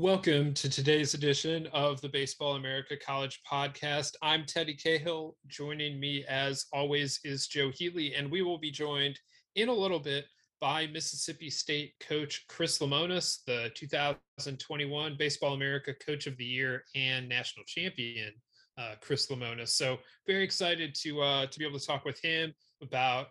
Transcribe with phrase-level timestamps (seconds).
[0.00, 4.16] Welcome to today's edition of the Baseball America College Podcast.
[4.22, 5.36] I'm Teddy Cahill.
[5.46, 9.20] Joining me, as always, is Joe Healy, and we will be joined
[9.54, 10.24] in a little bit
[10.60, 17.28] by Mississippi State coach Chris Lemonis, the 2021 Baseball America Coach of the Year and
[17.28, 18.32] national champion
[18.76, 19.68] uh, Chris Lemonis.
[19.68, 23.28] So very excited to uh, to be able to talk with him about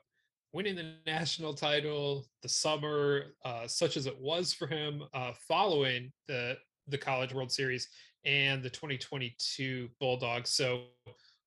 [0.53, 6.11] winning the national title, the summer, uh, such as it was for him uh, following
[6.27, 6.55] the
[6.87, 7.87] the College World Series
[8.25, 10.49] and the 2022 Bulldogs.
[10.49, 10.83] So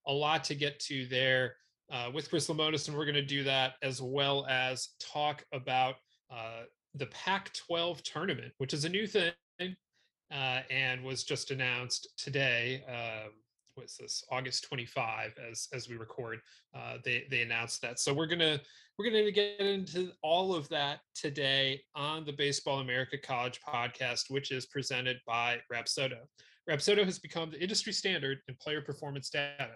[0.07, 1.57] a lot to get to there
[1.91, 5.97] uh, with Chris Lemonis, and we're going to do that as well as talk about
[6.31, 6.63] uh,
[6.95, 12.83] the Pac 12 tournament, which is a new thing uh, and was just announced today.
[12.89, 13.33] Um,
[13.77, 16.41] what's this August 25 as as we record
[16.75, 18.59] uh, they they announced that so we're gonna
[18.99, 24.51] we're gonna get into all of that today on the Baseball America College podcast, which
[24.51, 26.21] is presented by Rapsodo.
[26.69, 29.73] Rapsodo has become the industry standard in player performance data.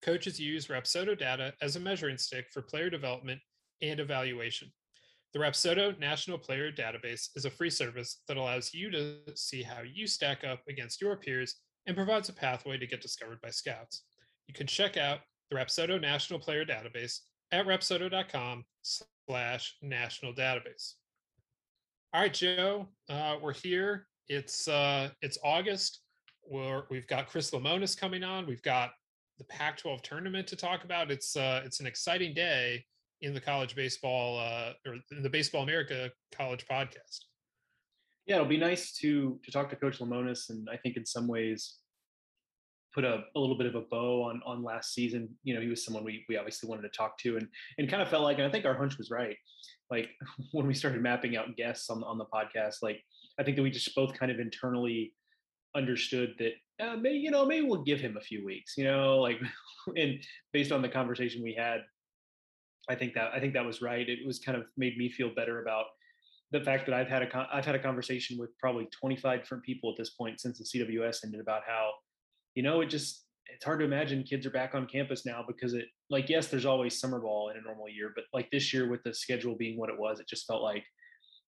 [0.00, 3.38] Coaches use Rapsodo data as a measuring stick for player development
[3.82, 4.72] and evaluation.
[5.34, 9.82] The Rapsodo National Player Database is a free service that allows you to see how
[9.82, 14.02] you stack up against your peers and provides a pathway to get discovered by scouts.
[14.48, 17.20] You can check out the Rapsodo National Player Database
[17.52, 20.94] at rapsodo.com slash national database.
[22.12, 24.06] All right, Joe, uh, we're here.
[24.28, 26.00] It's uh, it's August.
[26.48, 28.46] We're, we've got Chris Lemonis coming on.
[28.46, 28.90] We've got
[29.38, 31.10] the Pac-12 tournament to talk about.
[31.10, 32.84] It's uh, it's an exciting day
[33.20, 37.20] in the college baseball uh, or in the Baseball America College podcast.
[38.26, 41.28] Yeah, it'll be nice to to talk to Coach Lemonis, and I think in some
[41.28, 41.76] ways
[42.94, 45.28] put a, a little bit of a bow on on last season.
[45.42, 47.48] You know, he was someone we we obviously wanted to talk to, and
[47.78, 49.36] and kind of felt like, and I think our hunch was right.
[49.90, 50.08] Like
[50.52, 53.02] when we started mapping out guests on on the podcast, like
[53.38, 55.12] I think that we just both kind of internally
[55.76, 59.18] understood that uh, maybe you know maybe we'll give him a few weeks you know
[59.18, 59.40] like
[59.96, 60.18] and
[60.52, 61.80] based on the conversation we had
[62.88, 65.34] i think that i think that was right it was kind of made me feel
[65.34, 65.86] better about
[66.54, 69.90] the fact that i've had a i've had a conversation with probably 25 different people
[69.90, 71.90] at this point since the cws ended about how
[72.54, 75.74] you know it just it's hard to imagine kids are back on campus now because
[75.74, 78.88] it like yes there's always summer ball in a normal year but like this year
[78.88, 80.84] with the schedule being what it was it just felt like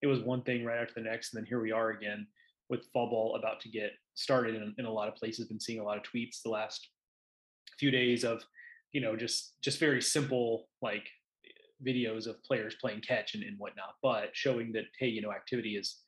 [0.03, 2.27] it was one thing right after the next and then here we are again
[2.69, 5.78] with fall ball about to get started in, in a lot of places been seeing
[5.78, 6.88] a lot of tweets the last
[7.78, 8.43] few days of
[8.93, 11.06] you know just just very simple like
[11.84, 15.76] videos of players playing catch and, and whatnot but showing that hey you know activity
[15.76, 16.03] is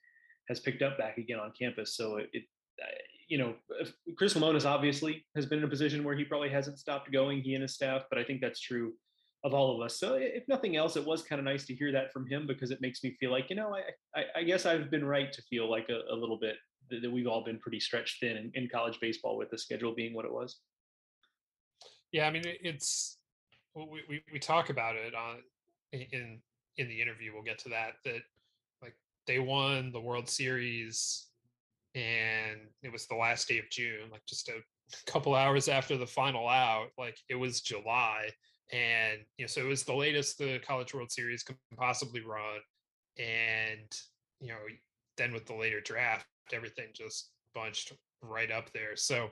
[0.48, 2.44] has picked up back again on campus so it, it
[2.82, 2.86] uh,
[3.28, 3.54] you know
[4.16, 7.54] chris lemonis obviously has been in a position where he probably hasn't stopped going he
[7.54, 8.92] and his staff but i think that's true
[9.44, 9.98] of all of us.
[9.98, 12.70] So if nothing else, it was kind of nice to hear that from him because
[12.70, 15.42] it makes me feel like, you know, I, I, I guess I've been right to
[15.42, 16.56] feel like a, a little bit
[16.90, 19.94] that, that, we've all been pretty stretched thin in, in, college baseball with the schedule
[19.94, 20.58] being what it was.
[22.10, 22.26] Yeah.
[22.26, 23.18] I mean, it's,
[23.74, 25.36] we, we, we talk about it on
[25.92, 26.40] in,
[26.76, 28.20] in the interview, we'll get to that, that
[28.82, 28.94] like
[29.26, 31.26] they won the world series
[31.94, 34.60] and it was the last day of June, like just a
[35.10, 38.28] couple hours after the final out, like it was July
[38.70, 42.58] and you know so it was the latest the college world series could possibly run
[43.16, 43.90] and
[44.40, 44.58] you know
[45.16, 48.96] then with the later draft everything just bunched right up there.
[48.96, 49.30] So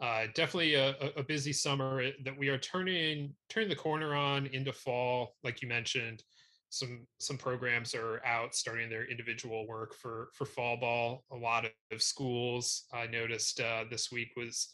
[0.00, 4.46] uh, definitely a, a, busy summer eh, that we are turning turning the corner on
[4.48, 6.22] into fall like you mentioned
[6.68, 11.64] some some programs are out starting their individual work for for fall ball a lot
[11.90, 14.68] of schools i noticed uh, this week was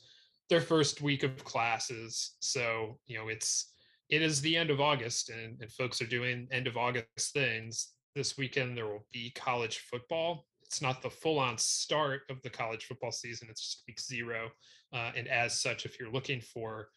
[0.51, 3.75] their first week of classes so you know it's
[4.11, 7.93] it is the end of August and, and folks are doing end of August things.
[8.15, 10.47] This weekend, there will be college football.
[10.75, 14.51] It's not the full on start of the college football season, it's just week zero.
[14.93, 16.89] Uh, and as such, if you're looking for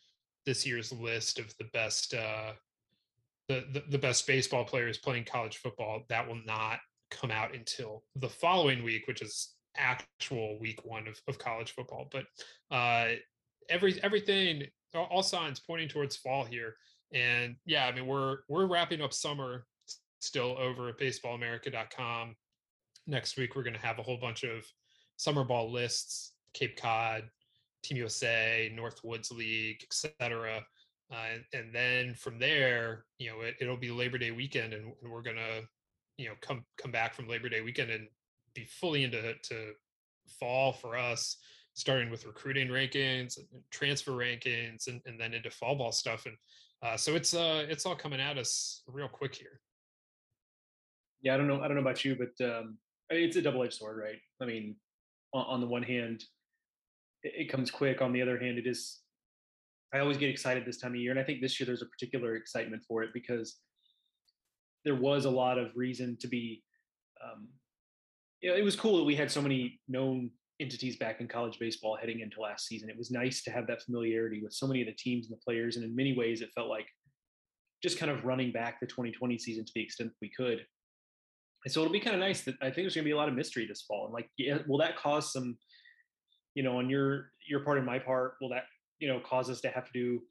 [0.47, 2.53] this year's list of the best, uh,
[3.47, 6.79] the, the, the best baseball players playing college football, that will not
[7.11, 12.09] come out until the following week, which is actual week one of, of college football.
[12.11, 12.25] But
[12.71, 13.09] uh,
[13.69, 14.63] every everything,
[14.95, 16.77] all signs pointing towards fall here.
[17.13, 19.67] And yeah, I mean, we're we're wrapping up summer
[20.19, 22.35] still over at baseballamerica.com.
[23.07, 24.65] Next week, we're going to have a whole bunch of
[25.15, 27.23] summer ball lists, Cape Cod,
[27.81, 30.61] Team USA, Northwoods League, etc.
[31.09, 34.91] Uh, and, and, then from there, you know, it, will be Labor Day weekend, and,
[35.01, 35.61] and we're gonna,
[36.17, 38.07] you know, come come back from Labor Day weekend and
[38.53, 39.71] be fully into to
[40.39, 41.37] fall for us,
[41.75, 46.25] starting with recruiting rankings, and transfer rankings, and, and then into fall ball stuff.
[46.25, 46.35] And
[46.83, 49.61] uh, so it's uh it's all coming at us real quick here.
[51.21, 51.61] Yeah, I don't know.
[51.61, 52.77] I don't know about you, but um,
[53.09, 54.19] it's a double edged sword, right?
[54.41, 54.75] I mean,
[55.33, 56.23] on, on the one hand,
[57.23, 58.01] it, it comes quick.
[58.01, 58.99] On the other hand, it is.
[59.93, 61.87] I always get excited this time of year, and I think this year there's a
[61.87, 63.57] particular excitement for it because
[64.83, 66.63] there was a lot of reason to be.
[67.23, 67.47] Um,
[68.41, 71.57] you know, it was cool that we had so many known entities back in college
[71.59, 72.89] baseball heading into last season.
[72.89, 75.41] It was nice to have that familiarity with so many of the teams and the
[75.43, 76.87] players, and in many ways, it felt like
[77.81, 80.65] just kind of running back the 2020 season to the extent we could.
[81.67, 83.17] And so it'll be kind of nice that I think there's going to be a
[83.17, 84.05] lot of mystery this fall.
[84.05, 85.57] And like, yeah, will that cause some,
[86.55, 88.63] you know, on your your part and my part, will that
[88.99, 90.21] you know cause us to have to do,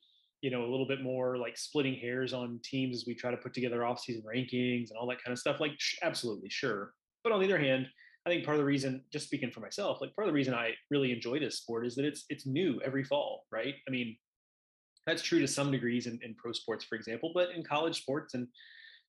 [0.40, 3.36] you know, a little bit more like splitting hairs on teams as we try to
[3.36, 5.60] put together off-season rankings and all that kind of stuff?
[5.60, 6.94] Like, sh- absolutely, sure.
[7.22, 7.86] But on the other hand,
[8.24, 10.54] I think part of the reason, just speaking for myself, like part of the reason
[10.54, 13.74] I really enjoy this sport is that it's it's new every fall, right?
[13.86, 14.16] I mean,
[15.06, 18.32] that's true to some degrees in, in pro sports, for example, but in college sports
[18.32, 18.48] and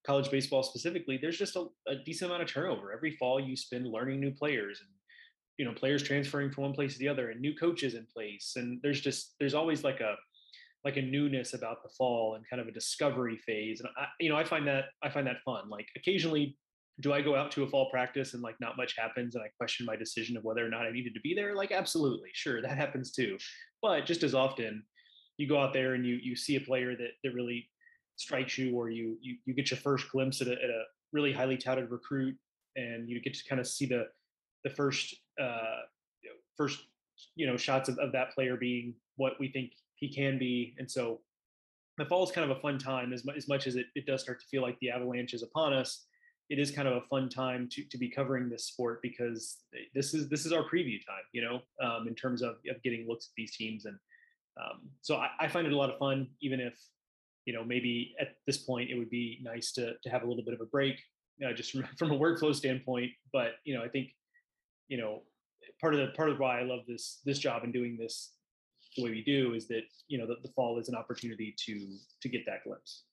[0.07, 2.93] college baseball specifically, there's just a, a, decent amount of turnover.
[2.93, 4.89] Every fall you spend learning new players and
[5.57, 8.53] you know players transferring from one place to the other and new coaches in place.
[8.55, 10.15] And there's just there's always like a
[10.85, 13.81] like a newness about the fall and kind of a discovery phase.
[13.81, 15.69] And I, you know, I find that I find that fun.
[15.69, 16.57] Like occasionally
[16.99, 19.49] do I go out to a fall practice and like not much happens and I
[19.57, 21.55] question my decision of whether or not I needed to be there?
[21.55, 23.37] Like absolutely, sure, that happens too.
[23.81, 24.83] But just as often,
[25.37, 27.69] you go out there and you you see a player that that really
[28.17, 30.83] strikes you or you you, you get your first glimpse at a, at a
[31.13, 32.35] really highly touted recruit
[32.75, 34.07] and you get to kind of see the
[34.63, 35.81] the first uh,
[36.57, 36.79] first
[37.35, 40.75] you know shots of, of that player being what we think he can be.
[40.77, 41.21] And so
[41.97, 44.21] the fall is kind of a fun time as, as much as it, it does
[44.21, 46.05] start to feel like the avalanche is upon us
[46.49, 49.57] it is kind of a fun time to, to be covering this sport because
[49.93, 53.05] this is this is our preview time you know um, in terms of, of getting
[53.07, 53.97] looks at these teams and
[54.59, 56.73] um, so I, I, find it a lot of fun even if
[57.47, 60.43] you know, maybe at this point it would be nice to to have a little
[60.43, 61.01] bit of a break,
[61.55, 63.09] just from from a workflow standpoint.
[63.31, 64.09] But you know, I think,
[64.89, 65.23] you know,
[65.79, 68.33] part of the part of why I love this this job and doing this
[68.97, 71.95] the way we do is that you know the, the fall is an opportunity to
[72.21, 73.05] to get that glimpse.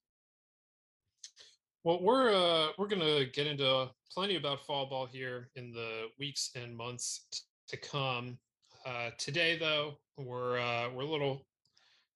[1.85, 6.51] Well, we're uh, we're gonna get into plenty about fall ball here in the weeks
[6.55, 7.39] and months t-
[7.69, 8.37] to come.
[8.85, 11.45] Uh, today, though, we're uh, we're a little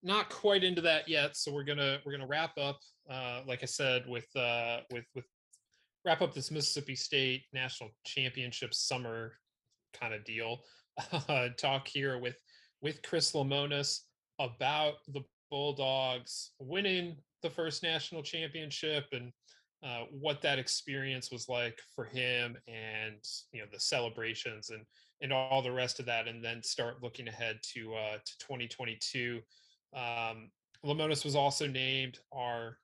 [0.03, 1.35] not quite into that yet.
[1.35, 2.79] So we're gonna we're gonna wrap up,
[3.09, 5.25] uh, like I said, with uh, with with
[6.05, 9.33] wrap up this Mississippi State National Championship summer
[9.93, 10.59] kind of deal.
[11.11, 12.37] Uh, talk here with
[12.81, 13.99] with Chris Lemonis
[14.39, 19.31] about the Bulldogs winning the first national championship and
[19.81, 23.17] uh, what that experience was like for him and
[23.53, 24.81] you know the celebrations and
[25.21, 29.39] and all the rest of that and then start looking ahead to uh to 2022
[29.93, 30.51] um,
[30.85, 32.77] Lemonis was also named our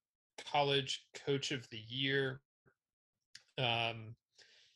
[0.52, 2.42] college coach of the year.
[3.58, 4.16] Um,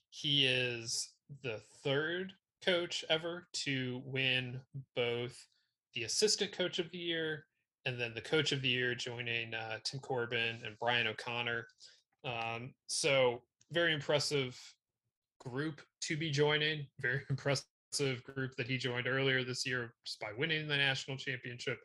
[0.09, 1.09] he is
[1.43, 2.33] the third
[2.63, 4.59] coach ever to win
[4.95, 5.47] both
[5.93, 7.45] the assistant coach of the year
[7.85, 11.65] and then the coach of the year, joining uh, Tim Corbin and Brian O'Connor.
[12.23, 14.59] Um, so, very impressive
[15.39, 16.85] group to be joining.
[16.99, 17.65] Very impressive
[18.23, 21.79] group that he joined earlier this year just by winning the national championship.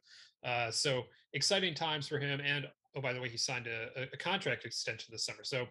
[0.44, 2.40] Uh, so exciting times for him.
[2.40, 5.42] And oh, by the way, he signed a, a contract extension this summer.
[5.44, 5.66] So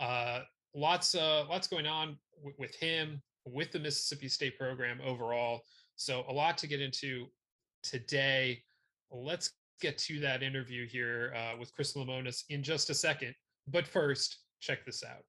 [0.00, 0.40] uh,
[0.74, 5.62] lots, uh, lots going on w- with him, with the Mississippi State program overall.
[5.96, 7.26] So a lot to get into
[7.82, 8.62] today.
[9.10, 13.34] Let's get to that interview here uh, with Chris Lemonis in just a second.
[13.68, 15.24] But first, check this out.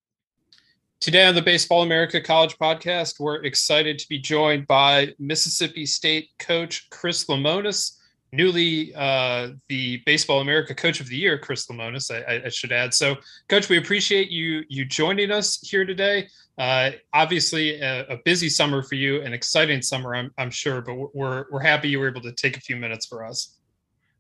[1.00, 6.30] Today on the Baseball America College Podcast, we're excited to be joined by Mississippi State
[6.40, 7.97] coach Chris Lemonis
[8.32, 12.94] newly uh, the Baseball America Coach of the Year, Chris Lemonis, I, I, should add.
[12.94, 13.16] So,
[13.48, 16.28] Coach, we appreciate you you joining us here today.
[16.58, 20.96] Uh, obviously, a, a, busy summer for you, an exciting summer, I'm, I'm sure, but
[21.16, 23.58] we're we're happy you were able to take a few minutes for us.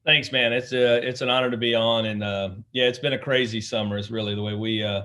[0.06, 0.54] Thanks, man.
[0.54, 3.20] It's a, uh, it's an honor to be on, and uh, yeah, it's been a
[3.20, 3.98] crazy summer.
[3.98, 5.04] It's really the way we uh,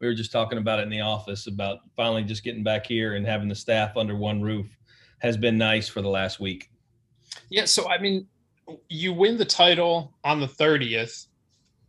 [0.00, 3.14] we were just talking about it in the office about finally just getting back here
[3.14, 4.76] and having the staff under one roof
[5.20, 6.68] has been nice for the last week.
[7.48, 8.26] Yeah, so I mean,
[8.88, 11.26] you win the title on the 30th.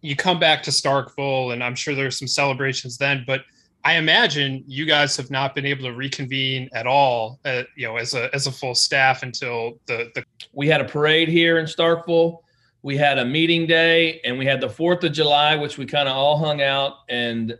[0.01, 3.23] You come back to Starkville, and I'm sure there's some celebrations then.
[3.25, 3.41] But
[3.85, 7.97] I imagine you guys have not been able to reconvene at all, uh, you know,
[7.97, 10.23] as a as a full staff until the the.
[10.51, 12.39] We had a parade here in Starkville.
[12.81, 16.09] We had a meeting day, and we had the Fourth of July, which we kind
[16.09, 17.57] of all hung out and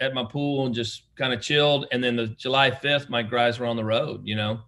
[0.00, 1.86] at my pool and just kind of chilled.
[1.90, 4.60] And then the July 5th, my guys were on the road, you know,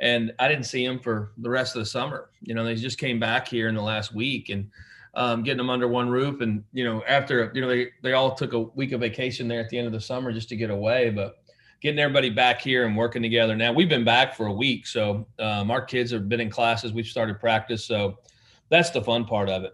[0.00, 2.30] and I didn't see them for the rest of the summer.
[2.40, 4.70] You know, they just came back here in the last week and
[5.14, 6.40] um, getting them under one roof.
[6.40, 9.60] And, you know, after, you know, they, they all took a week of vacation there
[9.60, 11.10] at the end of the summer just to get away.
[11.10, 11.36] But
[11.80, 14.86] getting everybody back here and working together now, we've been back for a week.
[14.86, 16.92] So um, our kids have been in classes.
[16.92, 17.86] We've started practice.
[17.86, 18.18] So
[18.70, 19.72] that's the fun part of it.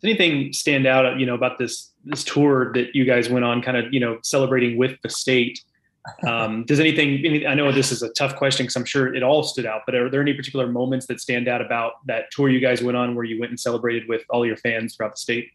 [0.00, 3.60] Does anything stand out, you know, about this this tour that you guys went on,
[3.60, 5.60] kind of, you know, celebrating with the state?
[6.26, 7.46] Um, does anything?
[7.46, 9.94] I know this is a tough question because I'm sure it all stood out, but
[9.94, 13.14] are there any particular moments that stand out about that tour you guys went on,
[13.14, 15.50] where you went and celebrated with all your fans throughout the state?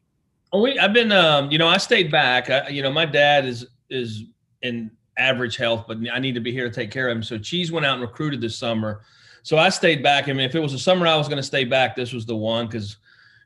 [0.54, 2.50] Oh, we, I've been, um, you know, I stayed back.
[2.50, 4.26] I, you know, my dad is is
[4.62, 7.24] in average health, but I need to be here to take care of him.
[7.24, 9.02] So Cheese went out and recruited this summer.
[9.44, 10.28] So I stayed back.
[10.28, 12.26] I mean, if it was a summer I was going to stay back, this was
[12.26, 12.98] the one because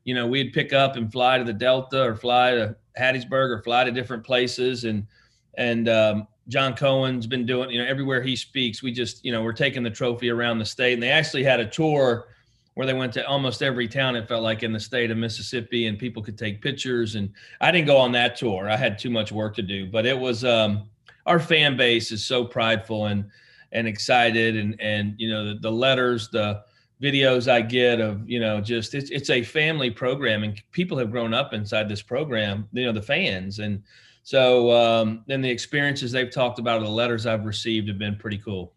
[0.04, 3.62] you know, we'd pick up and fly to the Delta or fly to Hattiesburg or
[3.62, 4.86] fly to different places.
[4.86, 5.06] And,
[5.58, 9.42] and, um, John Cohen's been doing, you know, everywhere he speaks, we just, you know,
[9.42, 10.94] we're taking the trophy around the state.
[10.94, 12.28] And they actually had a tour
[12.74, 15.88] where they went to almost every town, it felt like in the state of Mississippi,
[15.88, 17.16] and people could take pictures.
[17.16, 18.70] And I didn't go on that tour.
[18.70, 20.90] I had too much work to do, but it was, um,
[21.26, 23.26] our fan base is so prideful and,
[23.72, 24.58] and excited.
[24.58, 26.64] And, and, you know, the, the letters, the,
[27.02, 31.12] videos I get of, you know, just it's it's a family program and people have
[31.12, 33.60] grown up inside this program, you know, the fans.
[33.60, 33.82] And
[34.24, 38.38] so um then the experiences they've talked about, the letters I've received have been pretty
[38.38, 38.74] cool.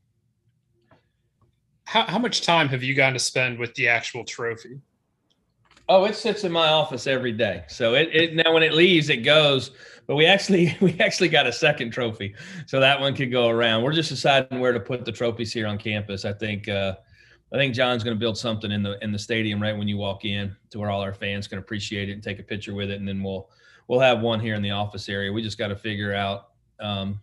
[1.85, 4.81] How how much time have you gotten to spend with the actual trophy?
[5.89, 7.65] Oh, it sits in my office every day.
[7.69, 9.73] So it, it now when it leaves, it goes.
[10.07, 12.35] But we actually we actually got a second trophy,
[12.67, 13.83] so that one could go around.
[13.83, 16.25] We're just deciding where to put the trophies here on campus.
[16.25, 16.95] I think uh,
[17.53, 19.97] I think John's going to build something in the in the stadium right when you
[19.97, 22.91] walk in to where all our fans can appreciate it and take a picture with
[22.91, 23.51] it, and then we'll
[23.89, 25.33] we'll have one here in the office area.
[25.33, 26.49] We just got to figure out.
[26.81, 27.21] Um,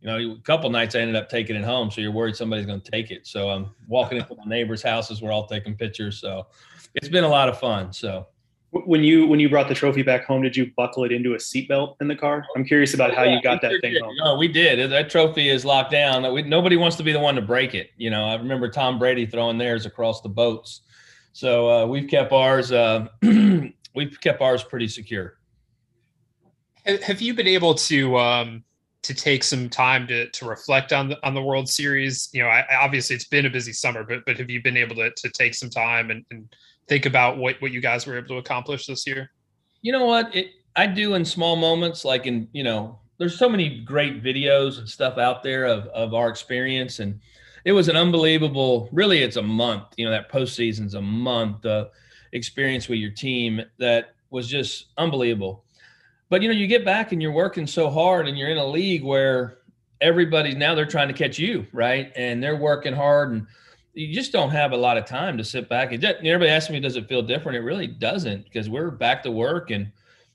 [0.00, 2.66] you know, a couple nights I ended up taking it home, so you're worried somebody's
[2.66, 3.26] going to take it.
[3.26, 5.22] So I'm walking into my neighbors' houses.
[5.22, 6.20] We're all taking pictures.
[6.20, 6.46] So
[6.94, 7.90] it's been a lot of fun.
[7.90, 8.26] So
[8.70, 11.36] when you when you brought the trophy back home, did you buckle it into a
[11.38, 12.44] seatbelt in the car?
[12.56, 14.02] I'm curious about how yeah, you got that thing did.
[14.02, 14.14] home.
[14.18, 14.90] No, we did.
[14.90, 16.30] That trophy is locked down.
[16.32, 17.90] We, nobody wants to be the one to break it.
[17.96, 20.82] You know, I remember Tom Brady throwing theirs across the boats.
[21.32, 22.72] So uh, we've kept ours.
[22.72, 23.08] Uh,
[23.94, 25.38] we've kept ours pretty secure.
[26.86, 28.62] Have you been able to um,
[29.02, 32.28] to take some time to to reflect on the on the World Series?
[32.32, 34.96] You know, I, obviously it's been a busy summer, but but have you been able
[34.96, 36.54] to to take some time and, and
[36.88, 39.30] think about what what you guys were able to accomplish this year?
[39.80, 40.34] You know what?
[40.34, 44.78] It I do in small moments, like in you know, there's so many great videos
[44.78, 47.18] and stuff out there of of our experience, and
[47.64, 48.90] it was an unbelievable.
[48.92, 49.84] Really, it's a month.
[49.96, 51.86] You know, that postseason's a month uh,
[52.32, 55.63] experience with your team that was just unbelievable.
[56.34, 58.66] But you know, you get back and you're working so hard, and you're in a
[58.66, 59.58] league where
[60.00, 62.10] everybody's now they're trying to catch you, right?
[62.16, 63.46] And they're working hard and
[63.92, 65.92] you just don't have a lot of time to sit back.
[65.92, 67.56] And everybody asks me, does it feel different?
[67.56, 69.92] It really doesn't because we're back to work and,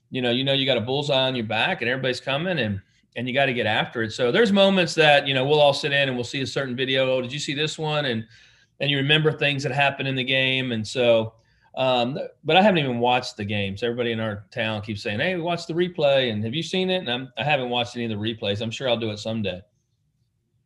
[0.08, 2.80] you know, you know, you got a bullseye on your back and everybody's coming and,
[3.16, 4.12] and you got to get after it.
[4.12, 6.74] So there's moments that, you know, we'll all sit in and we'll see a certain
[6.74, 7.12] video.
[7.12, 8.06] Oh, did you see this one?
[8.06, 8.24] And,
[8.80, 10.72] and you remember things that happened in the game.
[10.72, 11.34] And so,
[11.76, 13.82] um, but I haven't even watched the games.
[13.82, 16.32] Everybody in our town keeps saying, Hey, watch the replay.
[16.32, 16.98] And have you seen it?
[16.98, 18.60] And I'm, I haven't watched any of the replays.
[18.60, 19.62] I'm sure I'll do it someday.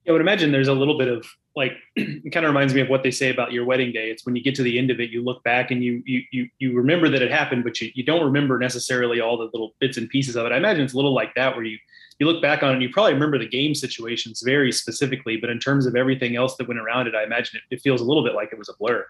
[0.07, 2.89] I would imagine there's a little bit of like it kind of reminds me of
[2.89, 4.11] what they say about your wedding day.
[4.11, 6.23] It's when you get to the end of it, you look back and you you
[6.33, 9.75] you, you remember that it happened, but you, you don't remember necessarily all the little
[9.81, 10.53] bits and pieces of it.
[10.53, 11.79] I imagine it's a little like that where you
[12.19, 15.51] you look back on it and you probably remember the game situations very specifically, but
[15.51, 18.05] in terms of everything else that went around it, I imagine it, it feels a
[18.05, 19.07] little bit like it was a blur.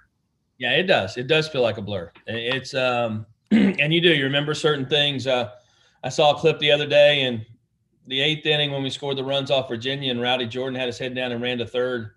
[0.64, 1.18] Yeah, it does.
[1.18, 2.10] It does feel like a blur.
[2.26, 5.26] It's um and you do, you remember certain things.
[5.26, 5.50] Uh
[6.02, 7.44] I saw a clip the other day and
[8.06, 10.98] the eighth inning when we scored the runs off Virginia and Rowdy Jordan had his
[10.98, 12.12] head down and ran to third.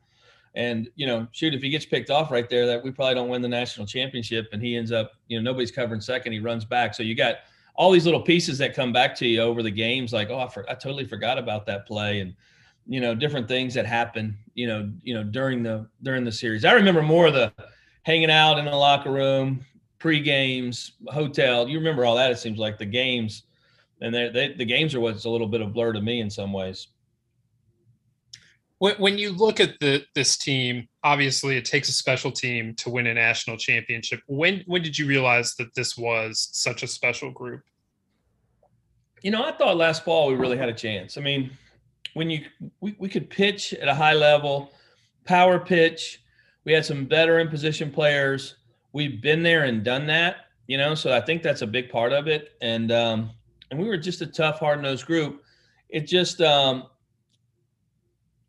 [0.55, 3.27] And you know, shoot, if he gets picked off right there, that we probably don't
[3.27, 6.31] win the national championship, and he ends up, you know, nobody's covering second.
[6.31, 7.35] He runs back, so you got
[7.75, 10.13] all these little pieces that come back to you over the games.
[10.13, 12.33] Like, oh, I, for, I totally forgot about that play, and
[12.87, 14.35] you know, different things that happen.
[14.55, 16.65] You know, you know, during the during the series.
[16.65, 17.53] I remember more of the
[18.07, 19.59] hanging out in the locker room,
[19.99, 21.67] pre games, hotel.
[21.67, 22.31] You remember all that?
[22.31, 23.43] It seems like the games
[24.01, 26.29] and they, they, the games are what's a little bit of blur to me in
[26.29, 26.87] some ways.
[28.79, 33.07] when you look at the this team, obviously it takes a special team to win
[33.07, 34.21] a national championship.
[34.27, 37.61] When when did you realize that this was such a special group?
[39.23, 41.17] You know, I thought last fall we really had a chance.
[41.17, 41.51] I mean,
[42.13, 42.45] when you
[42.81, 44.71] we, we could pitch at a high level,
[45.25, 46.21] power pitch.
[46.67, 48.57] We had some veteran position players.
[48.91, 50.95] We've been there and done that, you know.
[50.95, 52.57] So I think that's a big part of it.
[52.59, 53.31] And um,
[53.71, 55.43] and we were just a tough, hard nosed group.
[55.88, 56.83] It just um,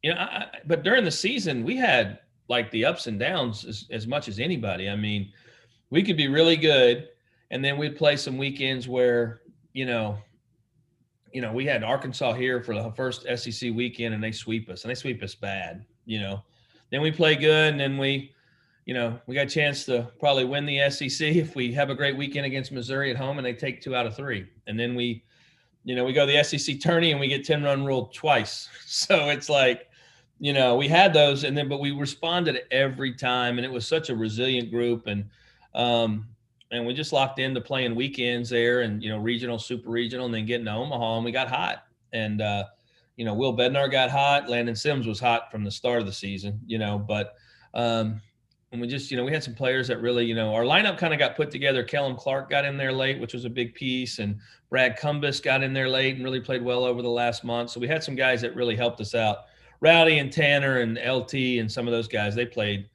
[0.02, 3.86] you know, I, but during the season, we had like the ups and downs as,
[3.92, 4.88] as much as anybody.
[4.88, 5.32] I mean,
[5.90, 7.10] we could be really good,
[7.52, 9.42] and then we'd play some weekends where,
[9.74, 10.18] you know,
[11.32, 14.82] you know, we had Arkansas here for the first SEC weekend, and they sweep us,
[14.82, 15.84] and they sweep us bad.
[16.04, 16.42] You know,
[16.90, 18.34] then we play good, and then we,
[18.86, 21.94] you know, we got a chance to probably win the SEC if we have a
[21.94, 24.94] great weekend against Missouri at home, and they take two out of three, and then
[24.94, 25.22] we,
[25.84, 28.68] you know, we go the SEC tourney and we get ten run ruled twice.
[28.86, 29.88] So it's like,
[30.40, 33.86] you know, we had those, and then but we responded every time, and it was
[33.86, 35.28] such a resilient group, and
[35.74, 36.26] um,
[36.70, 40.34] and we just locked into playing weekends there, and you know, regional, super regional, and
[40.34, 42.64] then getting to Omaha, and we got hot, and uh,
[43.18, 46.12] you know, Will Bednar got hot, Landon Sims was hot from the start of the
[46.12, 47.34] season, you know, but
[47.74, 48.22] um,
[48.70, 50.98] and we just, you know, we had some players that really, you know, our lineup
[50.98, 51.82] kind of got put together.
[51.82, 54.38] Kellum Clark got in there late, which was a big piece, and
[54.70, 57.70] Brad Cumbus got in there late and really played well over the last month.
[57.70, 59.46] So we had some guys that really helped us out.
[59.80, 62.88] Rowdy and Tanner and LT and some of those guys, they played,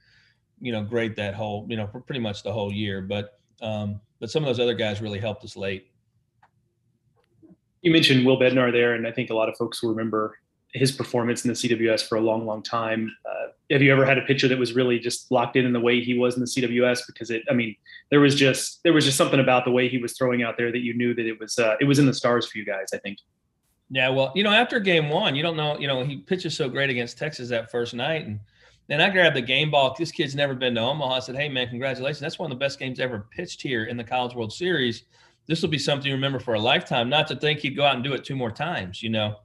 [0.62, 3.01] you know, great that whole, you know, for pretty much the whole year.
[3.01, 5.88] But um, but some of those other guys really helped us late.
[7.84, 10.40] You mentioned Will Bednar there, and I think a lot of folks will remember
[10.74, 13.16] his performance in the CWS for a long, long time.
[13.30, 15.80] Uh, have you ever had a pitcher that was really just locked in in the
[15.80, 17.02] way he was in the CWS?
[17.06, 17.75] Because it, I mean,
[18.10, 20.72] there was just there was just something about the way he was throwing out there
[20.72, 22.88] that you knew that it was uh, it was in the stars for you guys.
[22.94, 23.20] I think.
[23.90, 26.68] Yeah, well, you know, after game one, you don't know, you know, he pitches so
[26.68, 28.25] great against Texas that first night.
[28.25, 28.40] And
[28.88, 29.96] then I grabbed the game ball.
[29.98, 31.13] This kid's never been to Omaha.
[31.13, 32.20] I said, Hey, man, congratulations.
[32.20, 35.04] That's one of the best games ever pitched here in the College World Series.
[35.48, 37.10] This will be something you remember for a lifetime.
[37.10, 39.38] Not to think he'd go out and do it two more times, you know.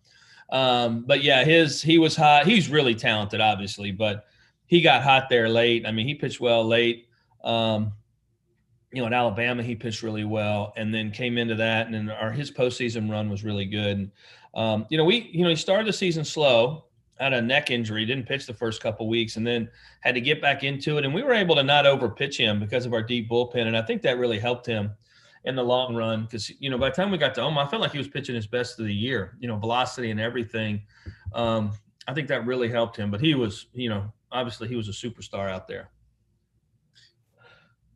[0.51, 2.47] Um, but yeah, his he was hot.
[2.47, 4.27] He's really talented, obviously, but
[4.67, 5.87] he got hot there late.
[5.87, 7.09] I mean, he pitched well late.
[7.43, 7.93] Um,
[8.93, 12.11] you know, at Alabama, he pitched really well, and then came into that, and then
[12.11, 14.11] our his postseason run was really good.
[14.55, 16.85] Um, you know, we you know he started the season slow,
[17.19, 19.69] had a neck injury, didn't pitch the first couple weeks, and then
[20.01, 21.05] had to get back into it.
[21.05, 23.77] And we were able to not over pitch him because of our deep bullpen, and
[23.77, 24.93] I think that really helped him
[25.44, 27.70] in the long run because you know by the time we got to Omaha, I
[27.70, 29.37] felt like he was pitching his best of the year.
[29.40, 30.83] You know, velocity and everything.
[31.33, 31.72] Um,
[32.07, 33.11] I think that really helped him.
[33.11, 35.90] But he was, you know, obviously he was a superstar out there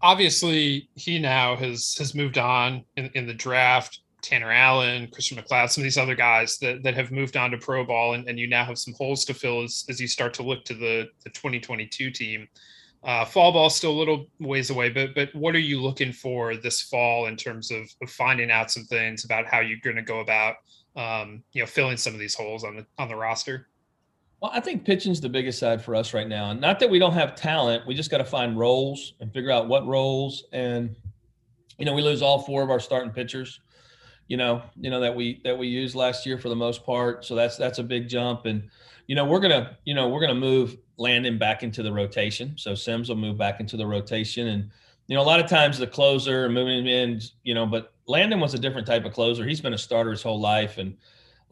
[0.02, 4.00] obviously he now has has moved on in, in the draft.
[4.20, 7.59] Tanner Allen, Christian MacLeod, some of these other guys that, that have moved on to
[7.59, 10.33] pro ball, and, and you now have some holes to fill as, as you start
[10.35, 12.46] to look to the, the 2022 team.
[13.05, 16.57] Uh, fall ball still a little ways away, but but what are you looking for
[16.57, 20.03] this fall in terms of, of finding out some things about how you're going to
[20.03, 20.57] go about
[20.95, 23.69] um, you know filling some of these holes on the on the roster?
[24.41, 26.51] Well, I think pitching's the biggest side for us right now.
[26.51, 29.53] And not that we don't have talent, we just got to find roles and figure
[29.53, 30.45] out what roles.
[30.53, 30.97] And
[31.79, 33.61] you know, we lose all four of our starting pitchers.
[34.29, 37.25] You know, you know that we that we used last year for the most part.
[37.25, 38.47] So that's that's a big jump.
[38.47, 38.69] And
[39.09, 42.55] you know, we're gonna you know we're gonna move Landon back into the rotation.
[42.57, 44.48] So Sims will move back into the rotation.
[44.48, 44.70] And
[45.07, 48.55] you know, a lot of times the closer moving in, you know, but Landon was
[48.55, 49.46] a different type of closer.
[49.46, 50.96] He's been a starter his whole life and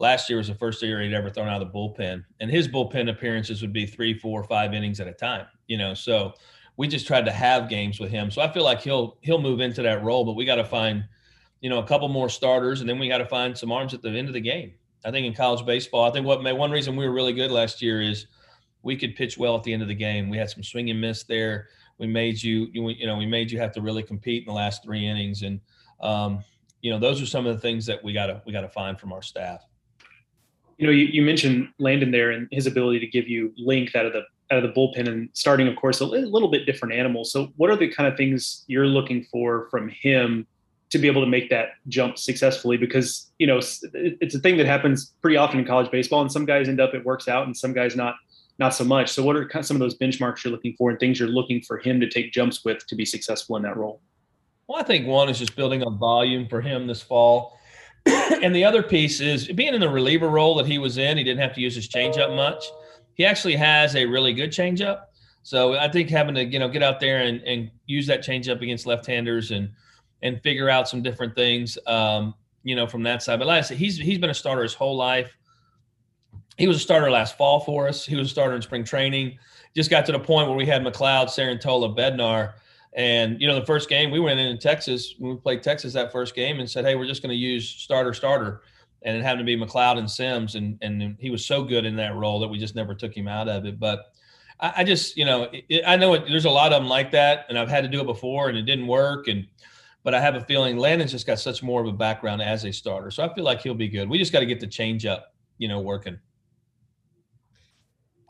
[0.01, 2.67] last year was the first year he'd ever thrown out of the bullpen, and his
[2.67, 5.45] bullpen appearances would be three, four, five innings at a time.
[5.67, 6.33] You know, so
[6.75, 8.31] we just tried to have games with him.
[8.31, 11.05] So I feel like he'll he'll move into that role, but we got to find,
[11.61, 14.01] you know, a couple more starters, and then we got to find some arms at
[14.01, 14.73] the end of the game.
[15.05, 17.51] I think in college baseball, I think what made one reason we were really good
[17.51, 18.25] last year is
[18.83, 20.29] we could pitch well at the end of the game.
[20.29, 21.67] We had some swing and miss there.
[21.97, 24.55] We made you, you, you know, we made you have to really compete in the
[24.55, 25.59] last three innings, and
[26.01, 26.43] um,
[26.81, 28.69] you know, those are some of the things that we got to we got to
[28.69, 29.61] find from our staff
[30.81, 34.07] you know, you, you mentioned Landon there and his ability to give you length out
[34.07, 37.23] of the out of the bullpen and starting, of course, a little bit different animal.
[37.23, 40.47] So, what are the kind of things you're looking for from him
[40.89, 42.77] to be able to make that jump successfully?
[42.77, 43.59] Because you know,
[43.93, 46.95] it's a thing that happens pretty often in college baseball, and some guys end up
[46.95, 48.15] it works out, and some guys not
[48.59, 49.09] not so much.
[49.09, 51.77] So, what are some of those benchmarks you're looking for and things you're looking for
[51.77, 54.01] him to take jumps with to be successful in that role?
[54.67, 57.57] Well, I think one is just building a volume for him this fall.
[58.05, 61.23] and the other piece is being in the reliever role that he was in, he
[61.23, 62.65] didn't have to use his changeup much.
[63.15, 65.01] He actually has a really good changeup.
[65.43, 68.61] So I think having to, you know, get out there and, and use that changeup
[68.61, 69.69] against left-handers and
[70.23, 73.39] and figure out some different things, um, you know, from that side.
[73.39, 75.35] But like I said, he's he's been a starter his whole life.
[76.57, 78.05] He was a starter last fall for us.
[78.05, 79.37] He was a starter in spring training.
[79.75, 82.53] Just got to the point where we had MacLeod, Sarantola, Bednar.
[82.93, 85.93] And, you know, the first game we went in in Texas, when we played Texas
[85.93, 88.61] that first game and said, hey, we're just going to use starter, starter.
[89.03, 90.55] And it happened to be MacLeod and Sims.
[90.55, 93.27] And, and he was so good in that role that we just never took him
[93.27, 93.79] out of it.
[93.79, 94.13] But
[94.59, 97.11] I, I just, you know, it, I know it, there's a lot of them like
[97.11, 97.45] that.
[97.47, 99.29] And I've had to do it before and it didn't work.
[99.29, 99.47] And,
[100.03, 102.73] but I have a feeling Landon's just got such more of a background as a
[102.73, 103.09] starter.
[103.09, 104.09] So I feel like he'll be good.
[104.09, 106.19] We just got to get the change up, you know, working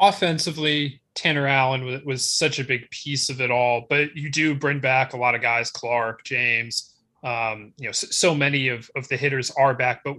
[0.01, 3.85] offensively, Tanner Allen was, was, such a big piece of it all.
[3.89, 6.95] But you do bring back a lot of guys, Clark, James.
[7.23, 10.03] Um, you know, so, so, many of, of the hitters are back.
[10.03, 10.17] But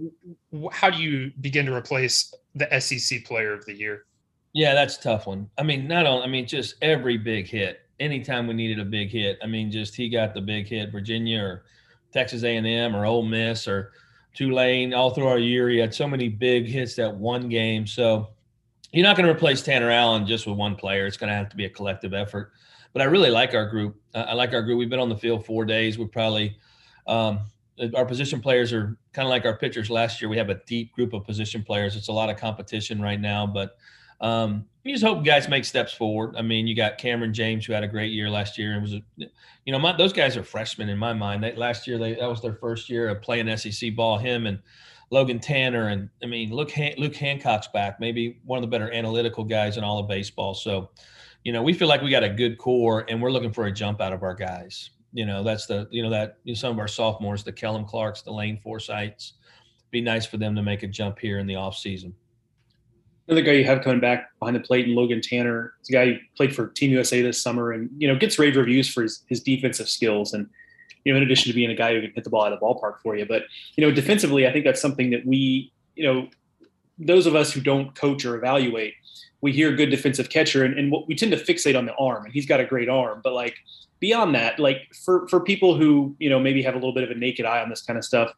[0.51, 4.05] w- how do you begin to replace the SEC Player of the Year?
[4.53, 5.49] Yeah, that's a tough one.
[5.57, 7.81] I mean, not only, I mean, just every big hit.
[7.99, 10.91] Anytime we needed a big hit, I mean, just he got the big hit.
[10.91, 11.65] Virginia or
[12.13, 13.91] Texas A&M or Ole Miss or
[14.33, 15.69] Tulane all through our year.
[15.69, 17.85] He had so many big hits that one game.
[17.85, 18.29] So
[18.93, 21.05] you're not going to replace Tanner Allen just with one player.
[21.07, 22.51] It's going to have to be a collective effort.
[22.93, 23.99] But I really like our group.
[24.13, 24.77] I like our group.
[24.77, 25.97] We've been on the field four days.
[25.97, 26.57] We're probably
[27.07, 27.39] um,
[27.95, 30.29] our position players are kind of like our pitchers last year.
[30.29, 31.95] We have a deep group of position players.
[31.95, 33.75] It's a lot of competition right now, but
[34.21, 36.35] um, you just hope guys make steps forward.
[36.37, 38.93] I mean, you got Kamren James who had a great year last year and was,
[38.93, 41.43] a, you know, my, those guys are freshmen in my mind.
[41.43, 44.17] They, last year they that was their first year of playing SEC ball.
[44.17, 44.59] Him and
[45.13, 48.91] Logan Tanner, and I mean, look, Han- Luke Hancock's back, maybe one of the better
[48.91, 50.55] analytical guys in all of baseball.
[50.55, 50.89] So,
[51.43, 53.71] you know, we feel like we got a good core, and we're looking for a
[53.71, 54.89] jump out of our guys.
[55.13, 57.85] You know, that's the you know that you know, some of our sophomores, the Kellum
[57.85, 59.33] Clarks, the Lane Forsythes,
[59.91, 62.15] be nice for them to make a jump here in the off season.
[63.27, 65.75] Another guy you have coming back behind the plate, and Logan Tanner.
[65.79, 68.55] He's a guy who played for Team USA this summer, and you know gets rave
[68.55, 70.33] reviews for his, his defensive skills.
[70.33, 70.49] And
[71.03, 72.59] you know, in addition to being a guy who can hit the ball out of
[72.59, 73.25] the ballpark for you.
[73.25, 73.43] But,
[73.75, 76.29] you know, defensively, I think that's something that we, you know,
[76.97, 78.93] those of us who don't coach or evaluate,
[79.41, 82.23] we hear good defensive catcher and, and what we tend to fixate on the arm
[82.25, 83.21] and he's got a great arm.
[83.23, 83.55] But like
[83.99, 87.11] beyond that, like for, for people who, you know, maybe have a little bit of
[87.11, 88.31] a naked eye on this kind of stuff,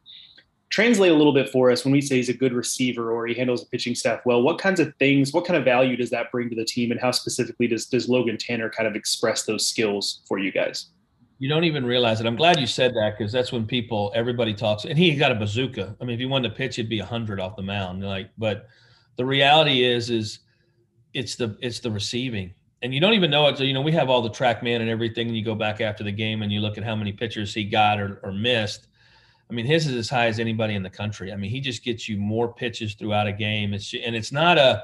[0.68, 3.34] translate a little bit for us when we say he's a good receiver or he
[3.34, 6.30] handles the pitching staff well what kinds of things what kind of value does that
[6.32, 9.66] bring to the team and how specifically does, does logan tanner kind of express those
[9.66, 10.86] skills for you guys
[11.38, 12.26] you don't even realize it.
[12.26, 14.84] I'm glad you said that because that's when people, everybody talks.
[14.84, 15.94] And he got a bazooka.
[16.00, 18.02] I mean, if he wanted to pitch, it'd be hundred off the mound.
[18.02, 18.68] Like, but
[19.16, 20.40] the reality is, is
[21.12, 23.58] it's the it's the receiving, and you don't even know it.
[23.58, 26.04] So, you know, we have all the TrackMan and everything, and you go back after
[26.04, 28.88] the game and you look at how many pitchers he got or, or missed.
[29.50, 31.32] I mean, his is as high as anybody in the country.
[31.32, 33.74] I mean, he just gets you more pitches throughout a game.
[33.74, 34.82] It's and it's not a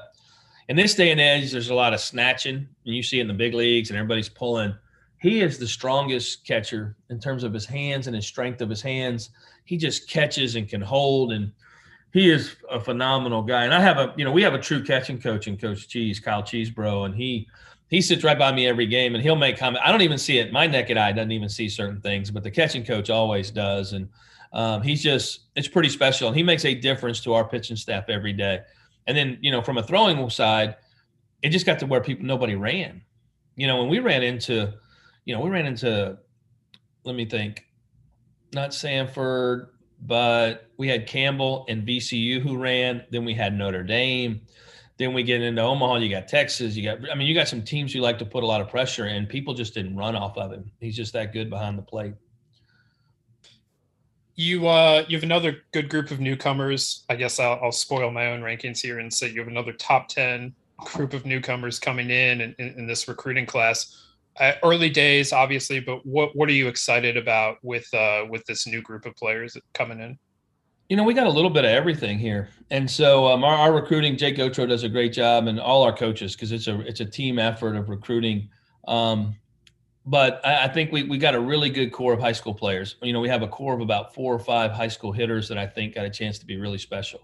[0.69, 1.51] in this day and age.
[1.51, 4.29] There's a lot of snatching, and you see it in the big leagues, and everybody's
[4.29, 4.75] pulling
[5.23, 8.81] he is the strongest catcher in terms of his hands and his strength of his
[8.81, 9.29] hands.
[9.63, 11.49] He just catches and can hold, and
[12.11, 13.63] he is a phenomenal guy.
[13.63, 16.19] And I have a, you know, we have a true catching coach in Coach Cheese,
[16.19, 17.47] Kyle Cheesebro, and he
[17.89, 19.81] he sits right by me every game, and he'll make comment.
[19.85, 20.51] I don't even see it.
[20.51, 24.09] My naked eye doesn't even see certain things, but the catching coach always does, and
[24.51, 28.09] um, he's just it's pretty special, and he makes a difference to our pitching staff
[28.09, 28.59] every day.
[29.07, 30.75] And then you know, from a throwing side,
[31.41, 33.01] it just got to where people nobody ran.
[33.55, 34.73] You know, when we ran into
[35.25, 36.17] you know, we ran into,
[37.03, 37.65] let me think,
[38.53, 39.67] not Samford,
[40.01, 43.03] but we had Campbell and VCU who ran.
[43.09, 44.41] Then we had Notre Dame.
[44.97, 45.97] Then we get into Omaha.
[45.97, 46.75] You got Texas.
[46.75, 48.69] You got, I mean, you got some teams who like to put a lot of
[48.69, 50.71] pressure, and people just didn't run off of him.
[50.79, 52.13] He's just that good behind the plate.
[54.35, 57.05] You uh, you have another good group of newcomers.
[57.09, 60.09] I guess I'll, I'll spoil my own rankings here and say you have another top
[60.09, 64.03] ten group of newcomers coming in in, in this recruiting class
[64.39, 68.65] uh, early days, obviously, but what what are you excited about with uh, with this
[68.65, 70.17] new group of players coming in?
[70.89, 73.73] You know, we got a little bit of everything here, and so um, our, our,
[73.73, 76.99] recruiting, Jake Gautreau does a great job, and all our coaches because it's a it's
[76.99, 78.49] a team effort of recruiting.
[78.87, 79.35] Um,
[80.05, 82.95] but I, I, think we we got a really good core of high school players.
[83.01, 85.57] You know, we have a core of about four or five high school hitters that
[85.57, 87.21] I think got a chance to be really special,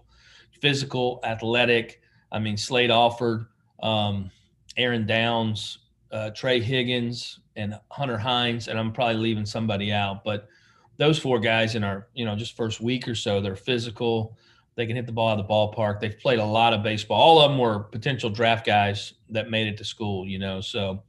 [0.60, 2.00] physical, athletic.
[2.32, 3.46] I mean, Slade Alford,
[3.82, 4.30] um,
[4.76, 5.78] Aaron Downs,
[6.12, 10.48] uh, Trey Higgins and Hunter Hines, and I'm probably leaving somebody out, but
[10.96, 14.36] those four guys in our, you know, just first week or so, they're physical.
[14.74, 15.98] They can hit the ball out of the ballpark.
[15.98, 17.20] They've played a lot of baseball.
[17.20, 20.60] All of them were potential draft guys that made it to school, you know.
[20.60, 21.00] So, and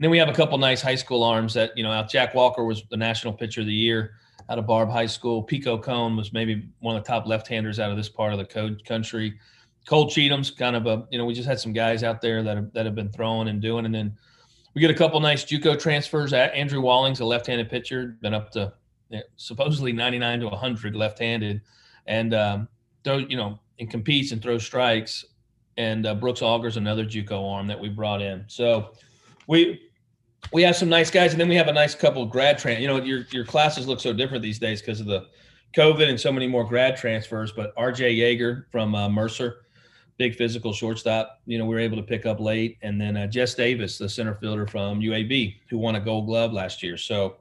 [0.00, 2.82] then we have a couple nice high school arms that, you know, Jack Walker was
[2.90, 4.14] the national pitcher of the year
[4.48, 5.42] out of Barb High School.
[5.42, 8.44] Pico Kohn was maybe one of the top left-handers out of this part of the
[8.44, 9.38] code country.
[9.86, 12.56] Cole Cheatham's kind of a, you know, we just had some guys out there that
[12.56, 14.16] have, that have been throwing and doing, and then
[14.76, 16.34] we get a couple nice JUCO transfers.
[16.34, 18.74] Andrew Walling's a left-handed pitcher, been up to
[19.36, 21.62] supposedly 99 to 100 left-handed,
[22.06, 22.68] and um,
[23.02, 25.24] throw you know and competes and throws strikes.
[25.78, 28.44] and uh, Brooks Auger's another JUCO arm that we brought in.
[28.48, 28.92] So
[29.46, 29.80] we
[30.52, 32.80] we have some nice guys, and then we have a nice couple grad trans.
[32.80, 35.26] You know, your your classes look so different these days because of the
[35.74, 37.50] COVID and so many more grad transfers.
[37.50, 38.14] But R.J.
[38.14, 39.65] Yeager from uh, Mercer,
[40.18, 41.40] big physical shortstop.
[41.46, 44.08] You know, we were able to pick up late, and then uh, Jess Davis, the
[44.08, 46.96] center fielder from UAB, who won a Gold Glove last year.
[46.96, 47.36] So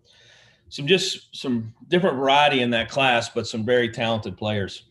[0.69, 4.83] some just some different variety in that class, but some very talented players.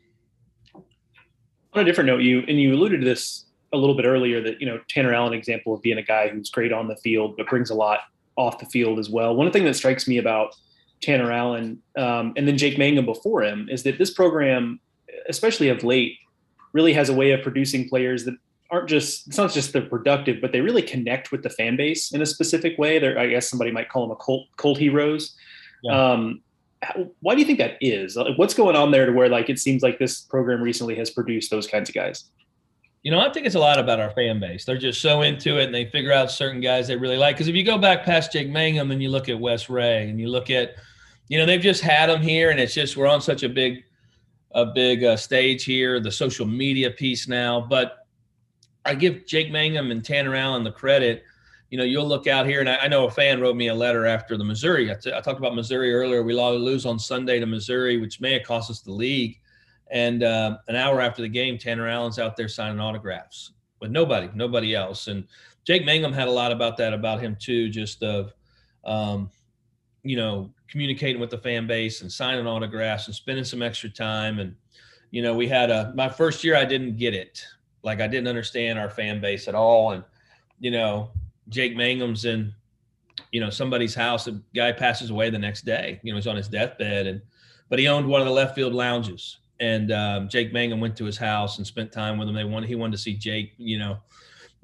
[0.74, 4.60] On a different note, you and you alluded to this a little bit earlier that
[4.60, 7.48] you know Tanner Allen example of being a guy who's great on the field but
[7.48, 8.00] brings a lot
[8.36, 9.34] off the field as well.
[9.34, 10.54] One thing that strikes me about
[11.00, 14.80] Tanner Allen um, and then Jake Mangum before him is that this program,
[15.28, 16.18] especially of late,
[16.74, 18.34] really has a way of producing players that
[18.70, 22.12] aren't just it's not just they're productive, but they really connect with the fan base
[22.12, 22.98] in a specific way.
[22.98, 25.34] They're I guess somebody might call them a cult cult heroes.
[25.82, 26.12] Yeah.
[26.12, 26.42] Um,
[27.20, 28.18] why do you think that is?
[28.36, 31.50] What's going on there to where like it seems like this program recently has produced
[31.50, 32.24] those kinds of guys?
[33.02, 34.64] You know, I think it's a lot about our fan base.
[34.64, 37.36] They're just so into it and they figure out certain guys they really like.
[37.36, 40.18] Because if you go back past Jake Mangum and you look at Wes Rea and
[40.18, 40.74] you look at,
[41.28, 43.84] you know, they've just had them here and it's just we're on such a big,
[44.54, 47.60] a big uh, stage here, the social media piece now.
[47.60, 48.06] But
[48.84, 51.24] I give Jake Mangum and Tanner Allen the credit.
[51.70, 53.74] You know, you'll look out here, and I, I know a fan wrote me a
[53.74, 54.90] letter after the Missouri.
[54.90, 56.22] I, t- I talked about Missouri earlier.
[56.22, 59.40] We lose on Sunday to Missouri, which may have cost us the league
[59.90, 64.30] and uh, an hour after the game, Tanner Allen's out there signing autographs with nobody,
[64.34, 65.08] nobody else.
[65.08, 65.26] And
[65.64, 68.32] Jake Mangum had a lot about that about him too, just of,
[68.84, 69.30] um,
[70.02, 74.38] you know, communicating with the fan base and signing autographs and spending some extra time.
[74.38, 74.54] And,
[75.10, 77.44] you know, we had a, my first year, I didn't get it.
[77.82, 79.92] Like I didn't understand our fan base at all.
[79.92, 80.04] And,
[80.58, 81.10] you know,
[81.48, 82.54] Jake Mangum's in,
[83.32, 84.26] you know, somebody's house.
[84.28, 86.00] A guy passes away the next day.
[86.02, 87.20] You know, he's on his deathbed, and
[87.68, 91.04] but he owned one of the left field lounges, and um, Jake Mangum went to
[91.04, 92.34] his house and spent time with him.
[92.34, 93.54] They wanted he wanted to see Jake.
[93.56, 93.98] You know,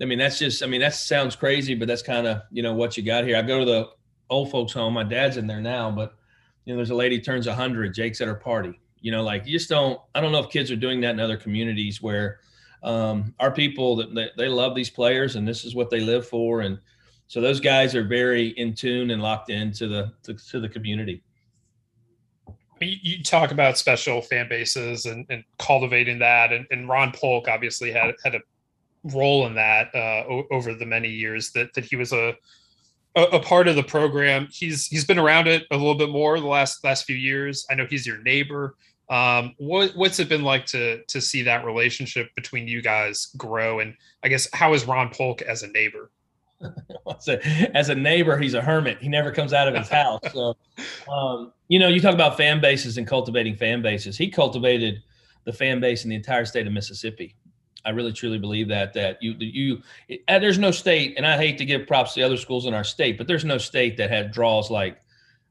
[0.00, 2.74] I mean that's just I mean that sounds crazy, but that's kind of you know
[2.74, 3.36] what you got here.
[3.36, 3.88] I go to the
[4.30, 4.94] old folks home.
[4.94, 6.14] My dad's in there now, but
[6.64, 7.94] you know there's a lady turns hundred.
[7.94, 8.80] Jake's at her party.
[9.00, 10.00] You know, like you just don't.
[10.14, 12.40] I don't know if kids are doing that in other communities where
[12.82, 16.26] um, our people that they, they love these players and this is what they live
[16.26, 16.78] for, and
[17.26, 21.22] so those guys are very in tune and locked into the to, to the community
[22.80, 27.92] you talk about special fan bases and, and cultivating that, and, and, Ron Polk obviously
[27.92, 28.40] had had a
[29.04, 32.34] role in that uh, over the many years that that he was a,
[33.16, 34.48] a, a part of the program.
[34.50, 37.66] He's he's been around it a little bit more the last last few years.
[37.70, 38.76] I know he's your neighbor.
[39.08, 43.80] Um, what what's it been like to to see that relationship between you guys grow?
[43.80, 46.10] And I guess how is Ron Polk as a neighbor?
[47.74, 48.98] as a neighbor, he's a hermit.
[48.98, 50.20] He never comes out of his house.
[50.32, 50.56] So,
[51.10, 54.16] um, you know, you talk about fan bases and cultivating fan bases.
[54.16, 55.02] He cultivated
[55.44, 57.34] the fan base in the entire state of Mississippi.
[57.84, 61.36] I really truly believe that that you you it, uh, there's no state, and I
[61.36, 63.96] hate to give props to the other schools in our state, but there's no state
[63.96, 65.00] that had draws like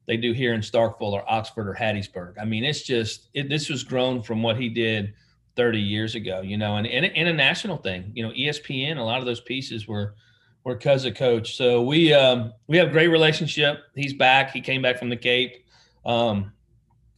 [0.06, 2.36] they do here in Starkville or Oxford or Hattiesburg.
[2.40, 5.14] I mean, it's just it, this was grown from what he did
[5.56, 8.12] 30 years ago, you know, and, and a national thing.
[8.16, 10.16] You know, ESPN, a lot of those pieces were
[10.64, 11.56] we're cousin coach.
[11.56, 13.80] So we um, we have a great relationship.
[13.96, 14.52] He's back.
[14.52, 15.66] He came back from the Cape.
[16.06, 16.54] Um,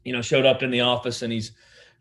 [0.04, 1.52] you know, showed up in the office and he's,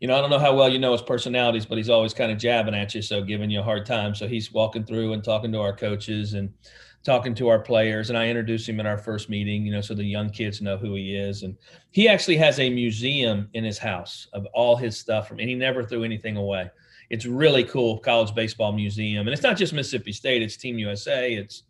[0.01, 2.31] you know, I don't know how well you know his personalities, but he's always kind
[2.31, 4.13] of jabbing at you, so giving you a hard time.
[4.15, 6.51] So he's walking through and talking to our coaches and
[7.03, 8.09] talking to our players.
[8.09, 10.75] And I introduced him in our first meeting, you know, so the young kids know
[10.75, 11.43] who he is.
[11.43, 11.55] And
[11.91, 15.55] he actually has a museum in his house of all his stuff from, and he
[15.55, 16.69] never threw anything away
[17.11, 21.33] it's really cool college baseball museum and it's not just mississippi state it's team usa
[21.33, 21.63] it's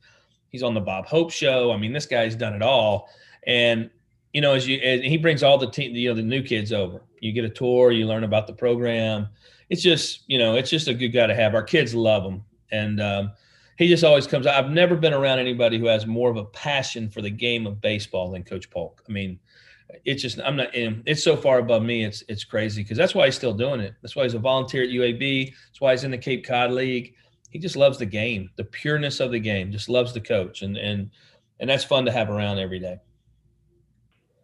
[0.49, 3.09] he's on the bob hope show i mean this guy's done it all
[3.47, 3.89] and
[4.33, 6.71] you know as you and he brings all the team you know the new kids
[6.71, 9.27] over you get a tour you learn about the program
[9.69, 12.43] it's just you know it's just a good guy to have our kids love him
[12.71, 13.31] and um,
[13.77, 17.09] he just always comes i've never been around anybody who has more of a passion
[17.09, 19.39] for the game of baseball than coach polk i mean
[20.05, 22.03] it's just I'm not it's so far above me.
[22.03, 23.93] It's it's crazy because that's why he's still doing it.
[24.01, 25.47] That's why he's a volunteer at UAB.
[25.47, 27.15] That's why he's in the Cape Cod League.
[27.49, 29.71] He just loves the game, the pureness of the game.
[29.71, 31.11] Just loves the coach, and and
[31.59, 32.99] and that's fun to have around every day.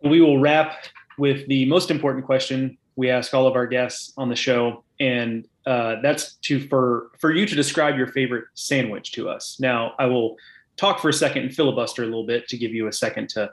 [0.04, 0.86] We will wrap
[1.18, 5.48] with the most important question we ask all of our guests on the show, and
[5.66, 9.58] uh, that's to for for you to describe your favorite sandwich to us.
[9.60, 10.36] Now, I will
[10.78, 13.52] talk for a second and filibuster a little bit to give you a second to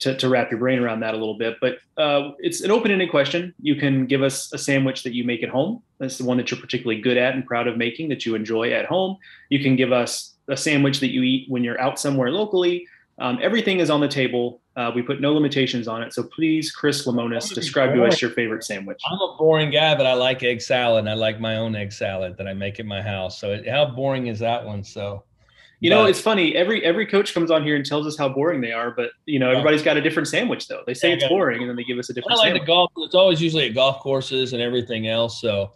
[0.00, 1.56] to, to wrap your brain around that a little bit.
[1.60, 3.54] But uh, it's an open-ended question.
[3.60, 5.82] You can give us a sandwich that you make at home.
[5.98, 8.72] That's the one that you're particularly good at and proud of making that you enjoy
[8.72, 9.18] at home.
[9.50, 12.88] You can give us a sandwich that you eat when you're out somewhere locally.
[13.18, 14.59] Um, everything is on the table.
[14.76, 16.14] Uh, we put no limitations on it.
[16.14, 19.00] So please, Chris Lemonis, describe to us your favorite sandwich.
[19.10, 21.00] I'm a boring guy, but I like egg salad.
[21.00, 23.40] And I like my own egg salad that I make at my house.
[23.40, 24.84] So it, how boring is that one?
[24.84, 25.24] So
[25.80, 26.54] you know, it's funny.
[26.54, 29.38] Every every coach comes on here and tells us how boring they are, but you
[29.38, 30.82] know, everybody's got a different sandwich though.
[30.86, 32.32] They say yeah, it's boring, and then they give us a different.
[32.32, 32.62] I like sandwich.
[32.62, 32.92] the golf.
[32.98, 35.40] It's always usually at golf courses and everything else.
[35.40, 35.72] So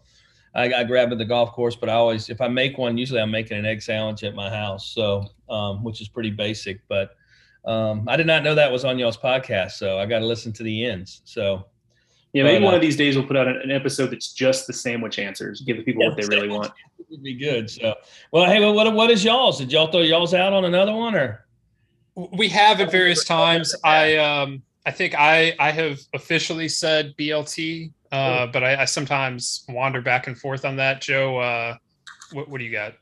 [0.54, 3.20] I, I grab at the golf course, but I always, if I make one, usually
[3.20, 4.88] I'm making an egg sandwich at my house.
[4.88, 7.16] So, um, which is pretty basic, but
[7.64, 9.72] um, I did not know that was on y'all's podcast.
[9.72, 11.22] So I got to listen to the ends.
[11.24, 11.66] So
[12.34, 14.66] yeah, maybe but, one uh, of these days we'll put out an, episode that's just
[14.66, 16.72] the sandwich answers, give the people yeah, what they really want.
[16.98, 17.68] It would be good.
[17.68, 17.94] So,
[18.32, 19.58] well, hey, what what is y'all's?
[19.58, 21.44] Did y'all throw y'all's out on another one, or
[22.14, 23.74] we have at various times?
[23.84, 29.66] I um I think I I have officially said BLT, uh, but I, I sometimes
[29.68, 31.02] wander back and forth on that.
[31.02, 31.76] Joe, uh,
[32.32, 32.94] what what do you got?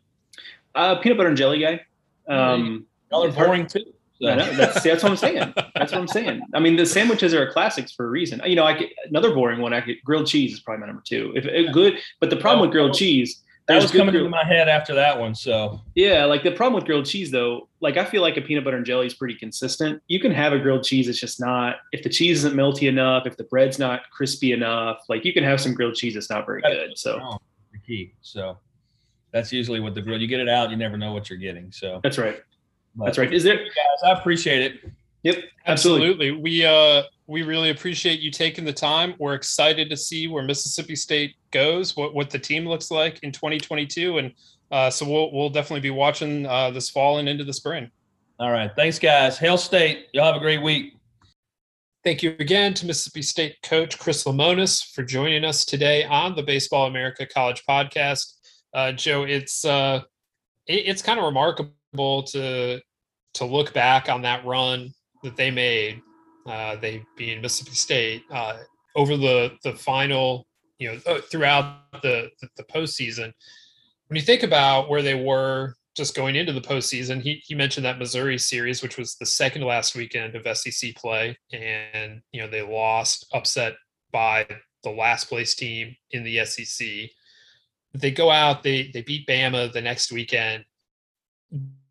[0.75, 1.81] Uh, peanut butter and jelly guy.
[2.27, 3.85] Um, y'all are boring too.
[4.23, 5.53] That's that's what I'm saying.
[5.75, 6.43] That's what I'm saying.
[6.55, 8.41] I mean, the sandwiches are classics for a reason.
[8.47, 9.73] You know, I get another boring one.
[9.73, 11.33] I get grilled cheese is probably my number two.
[11.35, 14.45] If it, good, but the problem with grilled cheese, that was coming grilled, into my
[14.45, 15.35] head after that one.
[15.35, 18.65] So yeah, like the problem with grilled cheese though, like I feel like a peanut
[18.65, 20.01] butter and jelly is pretty consistent.
[20.07, 21.09] You can have a grilled cheese.
[21.09, 24.99] It's just not if the cheese isn't melty enough, if the bread's not crispy enough.
[25.09, 26.97] Like you can have some grilled cheese that's not very good.
[26.97, 27.41] So
[27.73, 28.15] the key.
[28.21, 28.59] So
[29.33, 30.21] that's usually what the grill.
[30.21, 31.73] You get it out, you never know what you're getting.
[31.73, 32.43] So that's right.
[32.95, 33.33] But That's right.
[33.33, 34.03] Is there guys?
[34.05, 34.93] I appreciate it.
[35.23, 36.09] Yep, absolutely.
[36.09, 36.31] absolutely.
[36.33, 39.15] We uh we really appreciate you taking the time.
[39.19, 43.33] We're excited to see where Mississippi State goes, what what the team looks like in
[43.33, 44.33] 2022, and
[44.71, 47.91] uh, so we'll we'll definitely be watching uh, this fall and into the spring.
[48.39, 49.39] All right, thanks, guys.
[49.39, 50.09] Hail State.
[50.13, 50.95] Y'all have a great week.
[52.05, 56.43] Thank you again to Mississippi State coach Chris Lemonis for joining us today on the
[56.43, 58.35] Baseball America College Podcast.
[58.75, 60.01] Uh, Joe, it's uh,
[60.67, 62.81] it, it's kind of remarkable to
[63.35, 66.03] to look back on that run that they made,
[66.47, 68.59] uh, they being Mississippi State, uh,
[68.97, 70.47] over the the final,
[70.79, 73.33] you know, uh, throughout the, the the postseason.
[74.09, 77.85] When you think about where they were just going into the postseason, he he mentioned
[77.87, 82.49] that Missouri series, which was the second last weekend of SEC play, and you know
[82.49, 83.75] they lost, upset
[84.13, 84.47] by
[84.83, 86.87] the last place team in the SEC.
[87.95, 90.65] They go out, they they beat Bama the next weekend,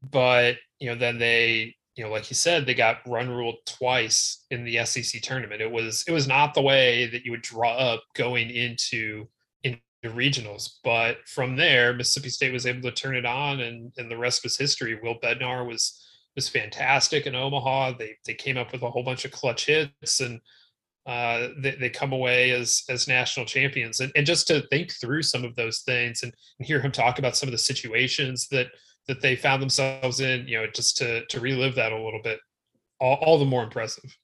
[0.02, 4.46] but you know then they you know like you said they got run ruled twice
[4.50, 5.62] in the SEC tournament.
[5.62, 9.28] It was it was not the way that you would draw up going into
[9.64, 14.10] into regionals, but from there Mississippi State was able to turn it on, and and
[14.10, 15.00] the rest was history.
[15.02, 15.98] Will Bednar was
[16.36, 17.98] was fantastic in Omaha.
[17.98, 20.42] They they came up with a whole bunch of clutch hits and
[21.06, 24.00] uh, they, they come away as as national champions.
[24.00, 27.18] And, and just to think through some of those things and, and hear him talk
[27.20, 28.68] about some of the situations that
[29.12, 32.40] that they found themselves in, you know, just to to relive that a little bit,
[32.98, 34.16] all, all the more impressive.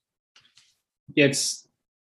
[1.18, 1.68] It's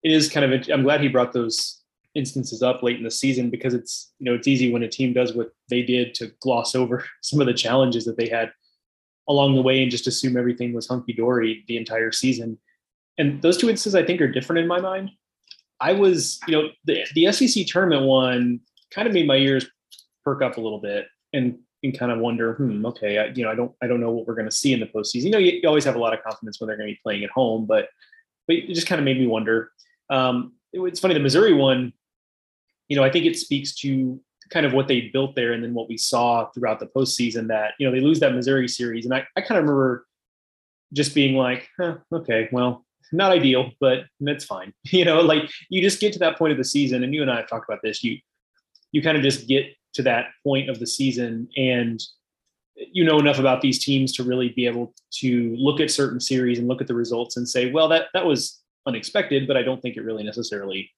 [0.04, 0.68] it is kind of.
[0.72, 1.82] I'm glad he brought those
[2.14, 5.12] instances up late in the season because it's you know it's easy when a team
[5.12, 8.52] does what they did to gloss over some of the challenges that they had
[9.28, 12.56] along the way and just assume everything was hunky dory the entire season.
[13.18, 15.10] And those two instances I think are different in my mind.
[15.80, 18.60] I was, you know, the the SEC tournament one
[18.92, 19.66] kind of made my ears
[20.24, 21.08] perk up a little bit.
[21.32, 24.10] And and kind of wonder, hmm, okay, I, you know, I don't, I don't know
[24.10, 25.24] what we're going to see in the postseason.
[25.24, 27.00] You know, you, you, always have a lot of confidence when they're going to be
[27.02, 27.88] playing at home, but,
[28.46, 29.70] but it just kind of made me wonder.
[30.10, 31.92] Um, it, it's funny, the Missouri one,
[32.88, 35.72] you know, I think it speaks to kind of what they built there, and then
[35.74, 37.46] what we saw throughout the postseason.
[37.48, 40.06] That you know, they lose that Missouri series, and I, I kind of remember
[40.92, 44.72] just being like, huh, okay, well, not ideal, but that's fine.
[44.90, 47.30] You know, like you just get to that point of the season, and you and
[47.30, 48.02] I have talked about this.
[48.04, 48.18] You
[48.92, 51.48] you kind of just get to that point of the season.
[51.56, 52.02] And
[52.76, 56.58] you know enough about these teams to really be able to look at certain series
[56.58, 59.82] and look at the results and say well that that was unexpected but i don't
[59.82, 60.90] think it really necessarily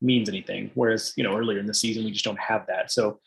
[0.00, 0.70] means anything.
[0.74, 2.90] Whereas you know earlier in the season we just don't have that.
[2.90, 3.20] So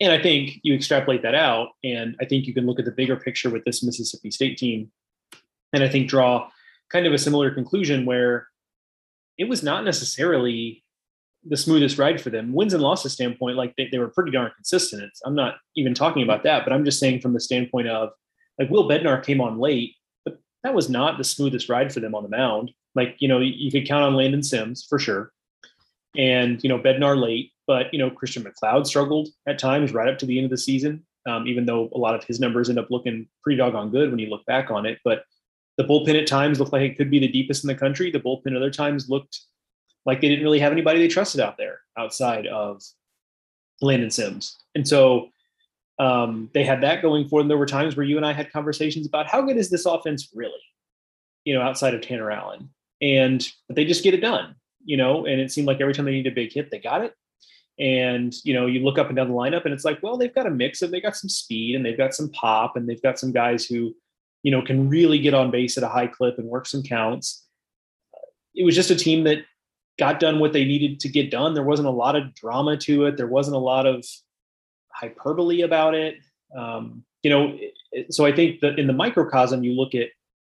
[0.00, 2.90] and i think you extrapolate that out and i think you can look at the
[2.90, 4.90] bigger picture with this mississippi state team.
[5.72, 6.48] And i think draw
[6.90, 8.48] kind of a similar conclusion where
[9.38, 10.83] it was not necessarily
[11.46, 12.52] the smoothest ride for them.
[12.52, 15.02] Wins and losses standpoint, like they, they were pretty darn consistent.
[15.02, 18.10] It's, I'm not even talking about that, but I'm just saying from the standpoint of
[18.58, 19.94] like Will Bednar came on late,
[20.24, 22.70] but that was not the smoothest ride for them on the mound.
[22.94, 25.32] Like, you know, you, you could count on Landon Sims for sure.
[26.16, 30.18] And, you know, Bednar late, but, you know, Christian MacLeod struggled at times right up
[30.18, 32.78] to the end of the season, um, even though a lot of his numbers end
[32.78, 34.98] up looking pretty doggone good when you look back on it.
[35.04, 35.24] But
[35.76, 38.12] the bullpen at times looked like it could be the deepest in the country.
[38.12, 39.40] The bullpen other times looked
[40.06, 42.82] like they didn't really have anybody they trusted out there outside of
[43.80, 44.56] Landon Sims.
[44.74, 45.28] And so
[45.98, 47.48] um, they had that going for them.
[47.48, 50.28] There were times where you and I had conversations about how good is this offense
[50.34, 50.52] really?
[51.44, 52.70] you know, outside of Tanner Allen.
[53.00, 56.06] And but they just get it done, you know, and it seemed like every time
[56.06, 57.14] they needed a big hit, they got it.
[57.78, 60.34] And you know, you look up and down the lineup, and it's like, well, they've
[60.34, 63.02] got a mix of they got some speed and they've got some pop, and they've
[63.02, 63.94] got some guys who,
[64.42, 67.44] you know, can really get on base at a high clip and work some counts.
[68.54, 69.38] It was just a team that
[69.98, 71.54] got done what they needed to get done.
[71.54, 73.16] There wasn't a lot of drama to it.
[73.16, 74.04] There wasn't a lot of
[74.92, 76.16] hyperbole about it.
[76.56, 77.58] Um, you know,
[78.10, 80.08] so I think that in the microcosm, you look at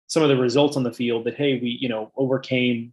[0.06, 2.92] some of the results on the field that hey, we you know overcame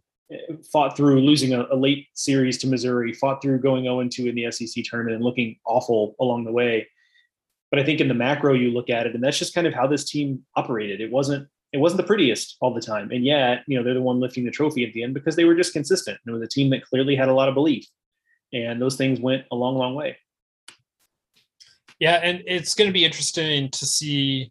[0.72, 4.34] fought through losing a, a, late series to Missouri, fought through going 0 2 in
[4.34, 6.86] the SEC tournament and looking awful along the way.
[7.70, 9.74] But I think in the macro, you look at it, and that's just kind of
[9.74, 11.00] how this team operated.
[11.00, 14.02] It wasn't it wasn't the prettiest all the time, and yet you know they're the
[14.02, 16.18] one lifting the trophy at the end because they were just consistent.
[16.24, 17.86] And it was a team that clearly had a lot of belief,
[18.52, 20.16] and those things went a long, long way.
[21.98, 24.50] Yeah, and it's going to be interesting to see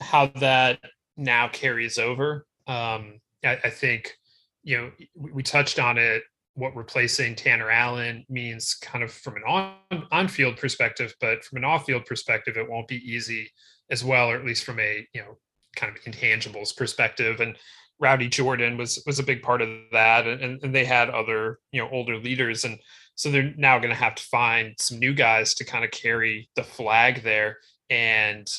[0.00, 0.80] how that
[1.16, 2.46] now carries over.
[2.66, 4.16] Um, I, I think
[4.62, 6.22] you know, we touched on it,
[6.54, 9.74] what replacing Tanner Allen means kind of from an on
[10.10, 13.50] on field perspective, but from an off field perspective, it won't be easy
[13.90, 15.38] as well, or at least from a you know
[15.76, 17.40] kind of intangibles perspective.
[17.40, 17.56] And
[18.00, 21.80] Rowdy Jordan was was a big part of that, and, and they had other you
[21.80, 22.78] know older leaders, and
[23.14, 26.48] so they're now going to have to find some new guys to kind of carry
[26.56, 27.58] the flag there,
[27.90, 28.50] and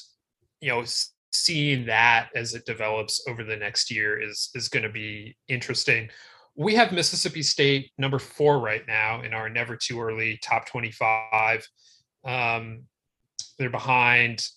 [0.62, 0.84] you know
[1.32, 6.10] seeing that as it develops over the next year is is going to be interesting.
[6.56, 11.68] We have Mississippi State number four right now in our never too early top 25.
[12.26, 12.84] Um,
[13.58, 14.48] they're behind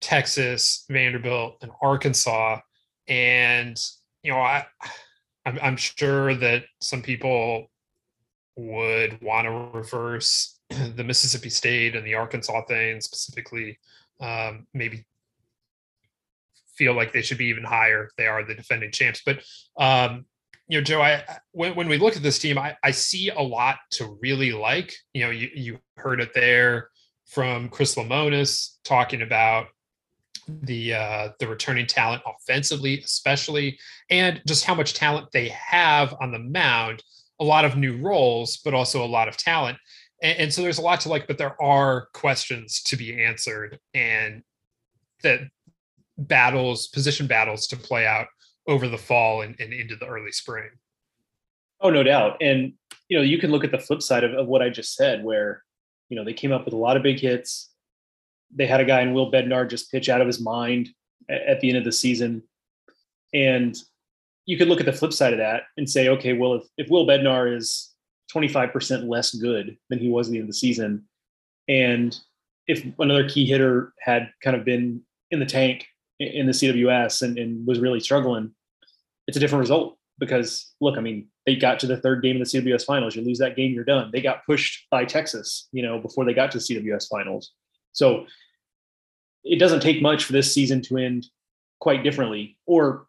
[0.00, 2.60] Texas, Vanderbilt, and Arkansas.
[3.08, 3.80] And,
[4.22, 4.66] you know, I,
[5.46, 7.70] I'm, I'm sure that some people
[8.56, 13.78] would want to reverse the Mississippi State and the Arkansas thing, specifically
[14.20, 15.04] um, maybe
[16.76, 18.10] feel like they should be even higher.
[18.16, 19.22] They are the defending champs.
[19.24, 19.42] But
[19.78, 20.26] um,
[20.68, 21.22] you know, Joe, I
[21.52, 24.94] when, when we look at this team, I, I see a lot to really like.
[25.14, 26.90] You know, you, you heard it there
[27.26, 29.66] from Chris Lemonis talking about
[30.48, 33.78] the uh, the returning talent offensively, especially,
[34.10, 37.02] and just how much talent they have on the mound.
[37.38, 39.76] A lot of new roles, but also a lot of talent.
[40.22, 43.78] And, and so there's a lot to like, but there are questions to be answered,
[43.92, 44.42] and
[45.22, 45.40] that
[46.16, 48.28] battles, position battles to play out
[48.66, 50.70] over the fall and, and into the early spring.
[51.80, 52.38] Oh, no doubt.
[52.40, 52.72] And,
[53.08, 55.22] you know, you can look at the flip side of, of what I just said,
[55.22, 55.62] where,
[56.08, 57.70] you know, they came up with a lot of big hits.
[58.54, 60.88] They had a guy in Will Bednar just pitch out of his mind
[61.28, 62.42] at, the end of the season.
[63.34, 63.76] And
[64.46, 66.90] you could look at the flip side of that and say, okay, well, if, if
[66.90, 67.92] Will Bednar is
[68.34, 71.04] 25% less good than he was at the end of the season,
[71.68, 72.16] and
[72.66, 75.86] if another key hitter had kind of been in the tank
[76.18, 78.52] in the CWS and, and was really struggling,
[79.26, 82.48] it's a different result because look, I mean, they got to the third game of
[82.48, 83.14] the CWS finals.
[83.14, 84.10] You lose that game, you're done.
[84.12, 87.52] They got pushed by Texas, you know, before they got to the CWS finals.
[87.96, 88.26] So
[89.42, 91.26] it doesn't take much for this season to end
[91.80, 93.06] quite differently, or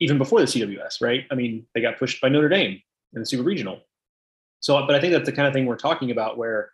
[0.00, 1.26] even before the CWS, right?
[1.30, 2.80] I mean, they got pushed by Notre Dame
[3.12, 3.80] in the Super Regional.
[4.60, 6.70] So, but I think that's the kind of thing we're talking about where,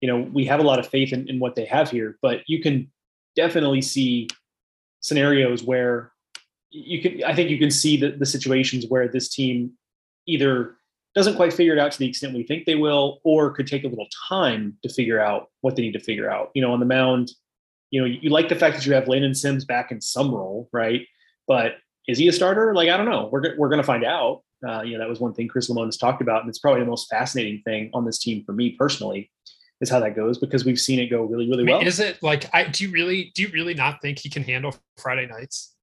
[0.00, 2.40] you know, we have a lot of faith in, in what they have here, but
[2.46, 2.90] you can
[3.34, 4.28] definitely see
[5.00, 6.12] scenarios where
[6.70, 9.72] you can I think you can see the, the situations where this team
[10.26, 10.76] either
[11.16, 13.84] doesn't quite figure it out to the extent we think they will, or could take
[13.84, 16.50] a little time to figure out what they need to figure out.
[16.54, 17.32] You know, on the mound,
[17.90, 20.32] you know, you, you like the fact that you have Landon Sims back in some
[20.32, 21.06] role, right?
[21.48, 22.74] But is he a starter?
[22.74, 23.30] Like, I don't know.
[23.32, 24.42] We're, we're going to find out.
[24.66, 26.40] Uh, you know, that was one thing Chris Lemonis has talked about.
[26.40, 29.30] And it's probably the most fascinating thing on this team for me personally
[29.80, 31.80] is how that goes because we've seen it go really, really well.
[31.80, 34.74] Is it like I do you really do you really not think he can handle
[34.96, 35.74] Friday nights?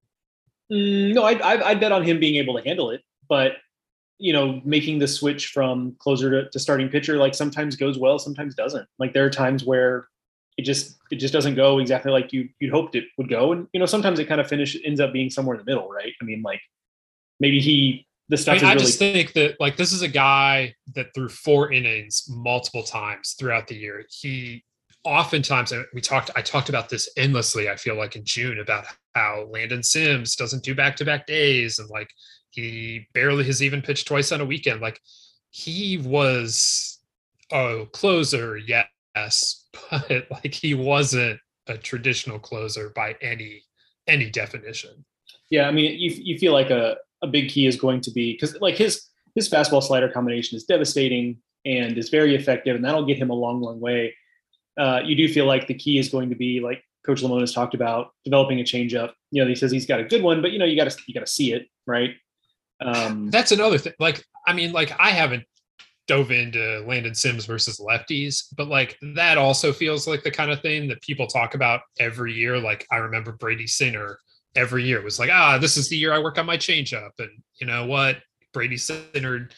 [0.71, 3.53] Mm, no, I I I bet on him being able to handle it, but
[4.19, 8.19] you know, making the switch from closer to, to starting pitcher like sometimes goes well,
[8.19, 8.87] sometimes doesn't.
[8.99, 10.07] Like there are times where
[10.57, 13.67] it just it just doesn't go exactly like you you'd hoped it would go, and
[13.73, 16.13] you know sometimes it kind of finish ends up being somewhere in the middle, right?
[16.21, 16.61] I mean, like
[17.39, 18.53] maybe he the stuff.
[18.53, 21.71] I, mean, I really- just think that like this is a guy that threw four
[21.71, 24.05] innings multiple times throughout the year.
[24.09, 24.63] He
[25.05, 28.85] oftentimes uh, we talked i talked about this endlessly i feel like in june about
[29.15, 32.09] how landon sims doesn't do back-to-back days and like
[32.53, 34.99] he barely has even pitched twice on a weekend like
[35.49, 36.99] he was
[37.51, 43.63] a closer yes but like he wasn't a traditional closer by any
[44.07, 45.05] any definition
[45.49, 48.33] yeah i mean you, you feel like a a big key is going to be
[48.33, 53.05] because like his his fastball slider combination is devastating and is very effective, and that'll
[53.05, 54.15] get him a long, long way.
[54.77, 57.53] Uh, you do feel like the key is going to be like Coach Lemonis has
[57.53, 59.11] talked about developing a changeup.
[59.31, 60.97] You know, he says he's got a good one, but you know, you got to
[61.07, 62.11] you got to see it, right?
[62.83, 63.93] Um, That's another thing.
[63.99, 65.43] Like, I mean, like I haven't
[66.07, 70.61] dove into Landon Sims versus lefties, but like that also feels like the kind of
[70.61, 72.59] thing that people talk about every year.
[72.59, 74.19] Like I remember Brady Singer
[74.55, 77.29] every year was like, ah, this is the year I work on my changeup, and
[77.59, 78.17] you know what,
[78.53, 79.49] Brady Singer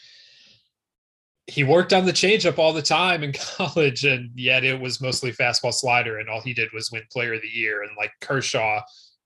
[1.46, 5.32] he worked on the changeup all the time in college, and yet it was mostly
[5.32, 7.82] fastball slider, and all he did was win Player of the Year.
[7.82, 8.80] And like Kershaw,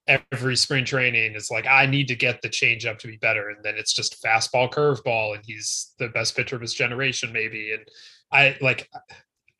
[0.07, 3.63] every spring training is like, I need to get the changeup to be better, and
[3.63, 7.73] then it's just fastball, curveball, and he's the best pitcher of his generation, maybe.
[7.73, 7.83] And
[8.31, 8.89] I like,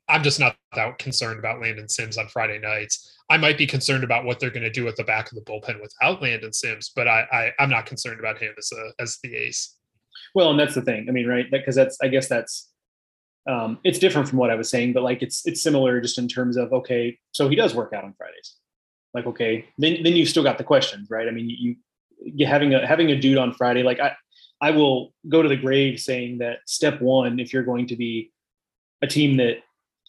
[0.09, 3.17] I'm just not that concerned about Landon Sims on Friday nights.
[3.29, 5.43] I might be concerned about what they're going to do at the back of the
[5.49, 9.19] bullpen without Landon Sims, but I, I I'm not concerned about him as a as
[9.23, 9.77] the ace.
[10.35, 11.05] Well, and that's the thing.
[11.07, 11.49] I mean, right?
[11.49, 12.69] Because that's I guess that's
[13.49, 16.27] um, it's different from what I was saying, but like it's it's similar just in
[16.27, 18.55] terms of okay, so he does work out on Fridays.
[19.13, 21.27] Like okay, then then you've still got the questions, right?
[21.27, 21.75] I mean, you
[22.23, 24.15] you having a having a dude on Friday, like I
[24.61, 28.31] I will go to the grave saying that step one, if you're going to be
[29.01, 29.57] a team that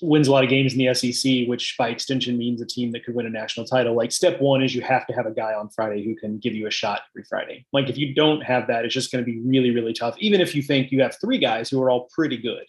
[0.03, 3.05] wins a lot of games in the SEC, which by extension means a team that
[3.05, 3.95] could win a national title.
[3.95, 6.55] Like step one is you have to have a guy on Friday who can give
[6.55, 7.65] you a shot every Friday.
[7.73, 10.17] Like if you don't have that, it's just going to be really, really tough.
[10.19, 12.65] Even if you think you have three guys who are all pretty good,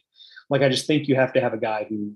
[0.49, 2.13] like I just think you have to have a guy who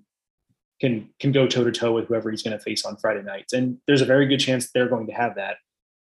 [0.80, 3.54] can can go toe to toe with whoever he's going to face on Friday nights,
[3.54, 5.58] and there's a very good chance they're going to have that.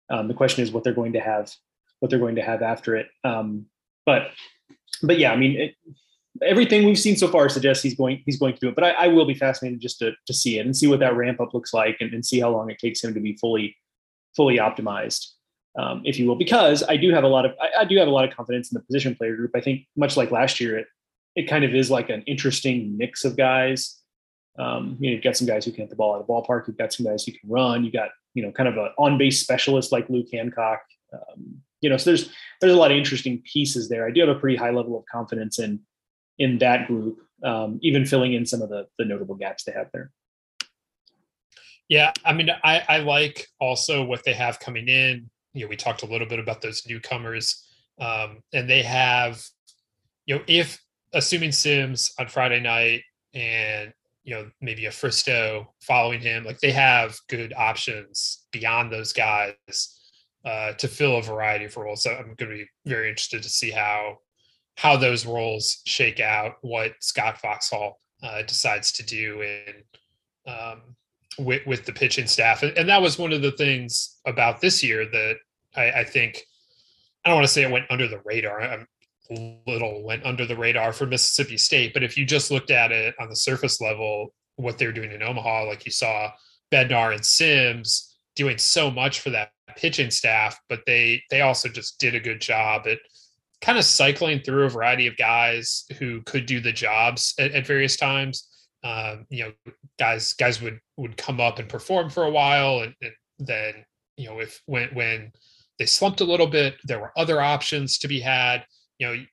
[0.10, 1.52] Um, the question is what they're going to have,
[2.00, 3.08] what they're going to have after it.
[3.24, 3.66] Um,
[4.06, 4.32] but
[5.04, 5.60] but yeah, I mean.
[5.60, 5.76] It,
[6.44, 8.76] everything we've seen so far suggests he's going he's going to do it.
[8.76, 11.16] But I, I will be fascinated just to to see it and see what that
[11.16, 13.76] ramp up looks like and, and see how long it takes him to be fully
[14.36, 15.28] fully optimized,
[15.78, 16.36] um, if you will.
[16.36, 18.72] Because I do have a lot of I, I, do have a lot of confidence
[18.72, 19.52] in the position player group.
[19.56, 20.88] I think much like last year, it
[21.36, 23.97] it kind of is like an interesting mix of guys.
[24.58, 26.34] Um, you know, you've got some guys who can hit the ball out of the
[26.34, 26.68] ballpark.
[26.68, 27.84] You've got some guys who can run.
[27.84, 30.82] You got you know kind of an on base specialist like Luke Hancock.
[31.14, 32.30] Um, you know, so there's
[32.60, 34.06] there's a lot of interesting pieces there.
[34.08, 35.80] I do have a pretty high level of confidence in
[36.40, 39.90] in that group, um, even filling in some of the the notable gaps they have
[39.94, 40.12] there.
[41.90, 45.30] Yeah, I mean, I, I like also what they have coming in.
[45.54, 47.66] You know, we talked a little bit about those newcomers,
[48.00, 49.42] um, and they have,
[50.26, 50.84] you know, if
[51.14, 53.04] assuming Sims on Friday night
[53.34, 53.94] and
[54.28, 60.02] you know maybe a Fristoe following him, like they have good options beyond those guys
[60.44, 62.04] uh, to fill a variety of roles.
[62.04, 64.18] So I'm going to be very interested to see how
[64.76, 70.82] how those roles shake out, what Scott Foxhall uh, decides to do in um,
[71.40, 74.84] with with the pitching staff, and, and, that was one of the things about this
[74.84, 75.36] year that
[75.78, 76.44] I, I think
[77.24, 78.62] I don't want to say it went under the radar.
[78.62, 78.88] I'm,
[79.30, 83.16] little went under the radar for Mississippi State, but if you just looked at it
[83.20, 86.32] on the surface level, what they're doing in Omaha, like you saw
[86.72, 92.00] Bednar and Sims doing so much for that pitching staff, but they they also just
[92.00, 93.00] did a good job at
[93.62, 97.66] kind of cycling through a variety of guys who could do the jobs at, at
[97.66, 98.48] various times.
[98.84, 102.94] Um, you know, guys guys would would come up and perform for a while, and,
[103.02, 103.74] and then
[104.18, 105.32] you know if when when
[105.80, 108.66] they slumped a little bit, there were other options to be had.
[109.00, 109.24] You know,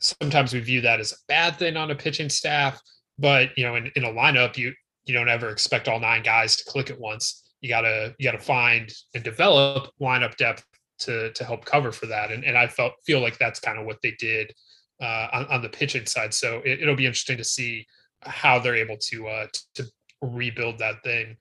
[0.00, 2.80] sometimes we view that as a bad thing on a pitching staff,
[3.18, 4.72] but you know, in, in a lineup, you
[5.04, 7.42] you don't ever expect all nine guys to click at once.
[7.60, 10.64] You gotta you gotta find and develop lineup depth
[11.00, 12.30] to to help cover for that.
[12.30, 14.52] And and I felt feel like that's kind of what they did
[15.00, 16.34] uh, on, on the pitching side.
[16.34, 17.86] So it, will be interesting to see
[18.22, 19.84] how they're able to uh, to
[20.20, 21.36] rebuild that thing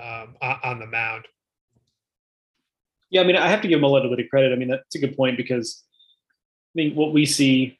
[0.00, 1.26] um, on the mound.
[3.10, 4.52] Yeah, I mean, I have to give them a little bit of credit.
[4.52, 5.82] I mean, that's a good point because
[6.74, 7.78] think what we see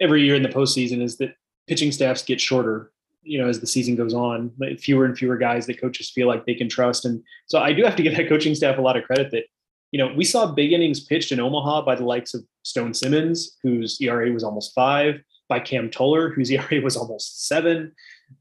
[0.00, 1.34] every year in the postseason is that
[1.66, 2.92] pitching staffs get shorter.
[3.22, 6.46] You know, as the season goes on, fewer and fewer guys that coaches feel like
[6.46, 8.96] they can trust, and so I do have to give that coaching staff a lot
[8.96, 9.44] of credit that
[9.92, 13.56] you know, we saw big innings pitched in Omaha by the likes of Stone Simmons,
[13.62, 17.92] whose ERA was almost five, by Cam Tullar, whose ERA was almost seven.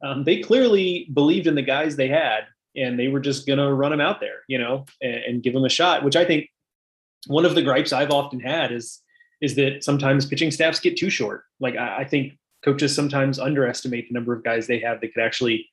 [0.04, 2.42] Um, they clearly believed in the guys they had,
[2.76, 5.54] and they were just going to run them out there, you know, and, and, give
[5.54, 6.04] them a shot.
[6.04, 6.50] Which I think
[7.28, 9.02] one of the gripes I've often had is
[9.42, 11.44] is that sometimes pitching staffs get too short.
[11.60, 12.34] Like I, I think
[12.64, 15.70] coaches sometimes underestimate the number of guys they have that could actually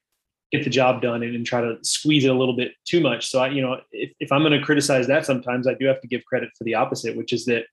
[0.52, 3.28] get the job done and, and, try to squeeze it a little bit too much.
[3.28, 6.00] So I, you know, if, if I'm going to criticize that sometimes I do have
[6.02, 7.64] to give credit for the opposite, which is that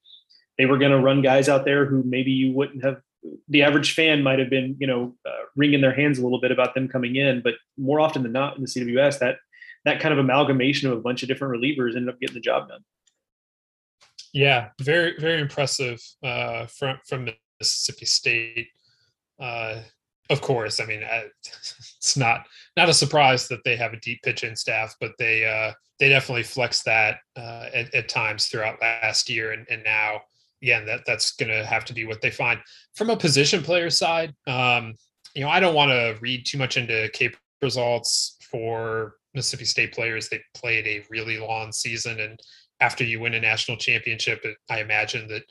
[0.58, 3.02] they were going to run guys out there who maybe you wouldn't have,
[3.50, 6.52] the average fan might have been, you know, uh, wringing their hands a little bit
[6.52, 9.38] about them coming in, but more often than not in the CWS, that,
[9.86, 12.70] that kind of amalgamation of a bunch of different relievers ended up getting the job
[12.70, 12.82] done.
[14.34, 17.30] Yeah, very, very impressive uh, from, from
[17.60, 18.68] Mississippi State.
[19.40, 19.82] Uh,
[20.30, 21.04] of course, I mean,
[21.44, 22.46] it's not
[22.78, 26.44] not a surprise that they have a deep pitching staff, but they uh, they definitely
[26.44, 30.22] flex that uh, at, at, times throughout last year, and, and now
[30.64, 32.60] again that that's going to have to be what they find
[32.96, 34.34] from a position player side.
[34.48, 34.96] Um,
[35.36, 39.94] you know, I don't want to read too much into Cape results for Mississippi State
[39.94, 40.30] players.
[40.30, 42.40] They played a really long season, and
[42.82, 45.44] after you win a national championship, I imagine that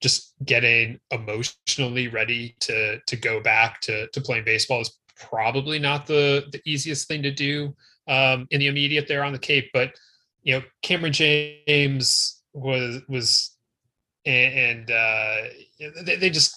[0.00, 6.06] just getting emotionally ready to to go back to to playing baseball is probably not
[6.06, 7.74] the the easiest thing to do
[8.08, 9.70] um, in the immediate there on the Cape.
[9.72, 9.92] But
[10.42, 13.54] you know, Kamren James was was
[14.24, 15.36] and, uh,
[16.02, 16.54] they, they just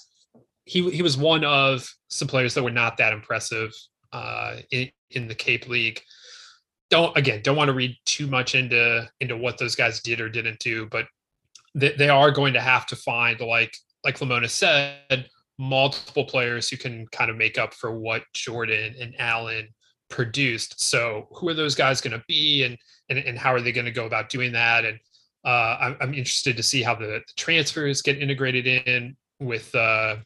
[0.66, 3.72] he he was one of some players that were not that impressive
[4.12, 6.02] uh, in, in the Cape League.
[6.92, 10.30] Don't again don't want to read too much into into what those guys did or
[10.30, 11.08] didn't do, but
[11.74, 16.78] they, they are going to have to find like like Lemonis said multiple players who
[16.78, 19.70] can kind of make up for what Jordan and Allen
[20.10, 20.82] produced.
[20.82, 22.78] So who are those guys going to be and,
[23.10, 24.86] and and how are they going to go about doing that?
[24.86, 25.00] And
[25.46, 30.18] uh, I'm, I'm interested to see how the, the transfers get integrated in with uh,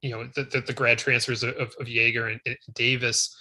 [0.00, 3.36] you know the, the, the grad transfers of, of Yeager and, and Davis.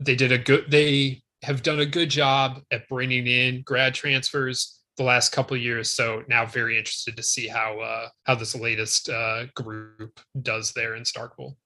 [0.00, 0.70] They did a good.
[0.70, 5.90] They have done a good job at bringing in grad transfers the last couple years.
[5.90, 10.96] So now very interested to see how uh, how this latest uh, group does there
[10.96, 11.56] in Starkville.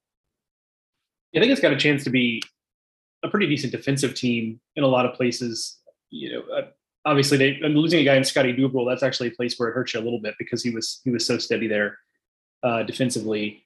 [1.35, 2.43] I think it's got a chance to be
[3.23, 5.79] a pretty decent defensive team in a lot of places.
[6.11, 6.67] You know, uh,
[7.05, 8.89] obviously they I'm losing a guy in Scotty Dubrule.
[8.89, 11.09] That's actually a place where it hurts you a little bit because he was he
[11.09, 11.97] was so steady there
[12.61, 13.65] uh, defensively.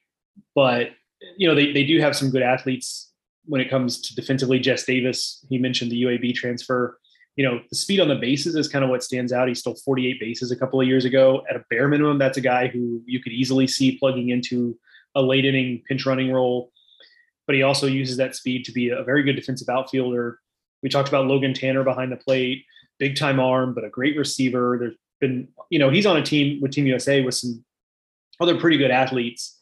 [0.54, 0.90] But
[1.36, 3.07] you know, they they do have some good athletes
[3.48, 4.58] when it comes to defensively.
[4.58, 6.98] Jess Davis, he mentioned the UAB transfer.
[7.36, 9.48] You know, the speed on the bases is kind of what stands out.
[9.48, 11.42] He stole 48 bases a couple of years ago.
[11.48, 14.78] At a bare minimum, that's a guy who you could easily see plugging into
[15.14, 16.70] a late inning pinch running role
[17.48, 20.38] but he also uses that speed to be a very good defensive outfielder.
[20.82, 22.64] We talked about Logan Tanner behind the plate,
[22.98, 24.76] big time arm, but a great receiver.
[24.78, 27.64] There's been, you know, he's on a team with Team USA with some
[28.38, 29.57] other pretty good athletes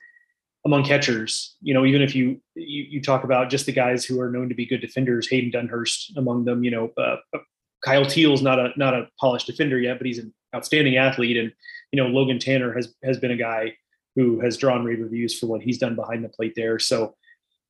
[0.67, 1.57] among catchers.
[1.62, 4.51] You know, even if you you, you talk about just the guys who are known
[4.51, 6.64] to be good defenders, Hayden Dunhurst among them.
[6.64, 7.39] You know, uh, uh
[7.83, 11.37] Kyle Teel's not a not a polished defender yet, but he's an outstanding athlete.
[11.37, 11.53] And
[11.93, 13.75] you know, Logan Tanner has has been a guy
[14.17, 16.79] who has drawn rave reviews for what he's done behind the plate there.
[16.79, 17.14] So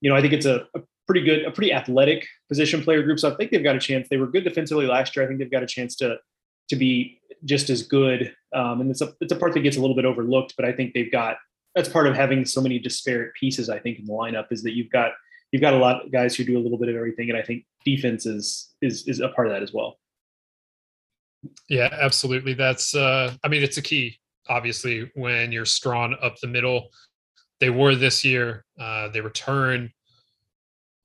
[0.00, 3.18] you know, I think it's a, a pretty good, a pretty athletic position player group.
[3.18, 4.08] So I think they've got a chance.
[4.08, 5.24] They were good defensively last year.
[5.24, 6.16] I think they've got a chance to
[6.68, 8.34] to be just as good.
[8.54, 10.72] Um, and it's a it's a part that gets a little bit overlooked, but I
[10.72, 11.36] think they've got
[11.76, 13.68] that's part of having so many disparate pieces.
[13.68, 15.12] I think in the lineup is that you've got
[15.52, 17.42] you've got a lot of guys who do a little bit of everything, and I
[17.42, 19.98] think defense is is is a part of that as well.
[21.68, 22.54] Yeah, absolutely.
[22.54, 24.18] That's uh, I mean, it's a key.
[24.48, 26.88] Obviously, when you're strong up the middle,
[27.60, 28.64] they were this year.
[28.80, 29.92] Uh, they return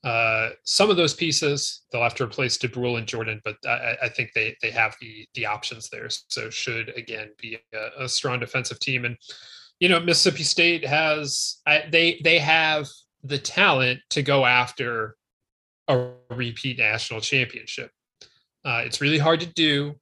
[0.05, 1.82] uh, some of those pieces.
[1.91, 5.28] They'll have to replace Dubrule and Jordan, but I, I, think they they have the
[5.36, 6.07] the options there.
[6.09, 9.05] So should again be a, a strong defensive team.
[9.05, 9.17] And
[9.82, 11.57] you know Mississippi State has
[11.89, 12.88] they they have
[13.23, 15.17] the talent to go after
[15.89, 17.91] a repeat national championship.
[18.63, 19.95] Uh, it's really hard to do,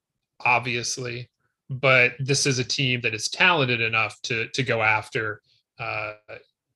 [0.45, 1.29] obviously,
[1.69, 5.41] but this is a team that is talented enough to to go after
[5.79, 6.13] uh,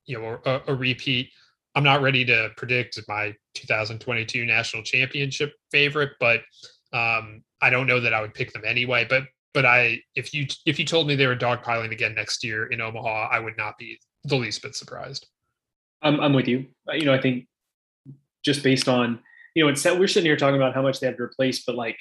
[0.06, 1.30] you know, a, a, repeat.
[1.76, 6.42] I'm not ready to predict my 2022 national championship favorite, but
[6.94, 9.06] um, I don't know that I would pick them anyway.
[9.10, 9.24] But
[9.54, 12.82] but I if you if you told me they were dogpiling again next year in
[12.82, 15.28] Omaha, I would not be the least bit surprised.
[16.02, 16.68] I'm I'm with you.
[16.90, 17.48] Uh, you know, I think
[18.44, 19.20] just based on
[19.56, 21.76] you know, it's we're sitting here talking about how much they have to replace, but
[21.76, 21.98] like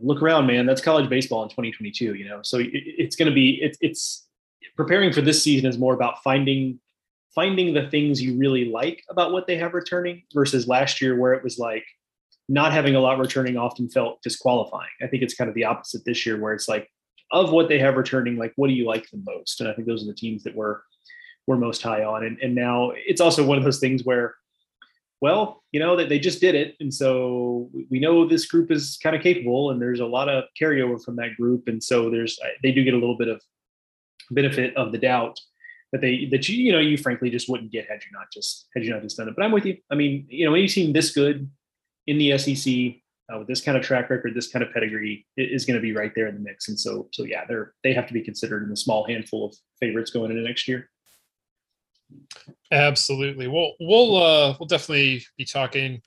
[0.00, 0.66] look around, man.
[0.66, 2.14] That's college baseball in 2022.
[2.14, 4.26] You know, so it, it's going to be it's it's
[4.76, 6.80] preparing for this season is more about finding
[7.34, 11.34] finding the things you really like about what they have returning versus last year where
[11.34, 11.84] it was like
[12.48, 14.88] not having a lot returning often felt disqualifying.
[15.02, 16.88] I think it's kind of the opposite this year where it's like
[17.30, 19.60] of what they have returning, like what do you like the most?
[19.60, 20.78] And I think those are the teams that we're
[21.46, 22.24] we're most high on.
[22.24, 24.34] And and now it's also one of those things where,
[25.20, 26.74] well, you know, that they just did it.
[26.80, 30.44] And so we know this group is kind of capable and there's a lot of
[30.60, 31.68] carryover from that group.
[31.68, 33.42] And so there's they do get a little bit of
[34.30, 35.38] benefit of the doubt
[35.92, 38.68] that they that you you know you frankly just wouldn't get had you not just
[38.74, 39.34] had you not just done it.
[39.36, 39.76] But I'm with you.
[39.90, 41.50] I mean, you know, any team this good
[42.08, 43.00] in the SEC
[43.32, 45.92] uh, with this kind of track record, this kind of pedigree is going to be
[45.92, 46.68] right there in the mix.
[46.68, 49.54] And so, so yeah, they're they have to be considered in the small handful of
[49.78, 50.88] favorites going into next year.
[52.72, 53.46] Absolutely.
[53.46, 56.00] Well, we'll uh, we'll definitely be talking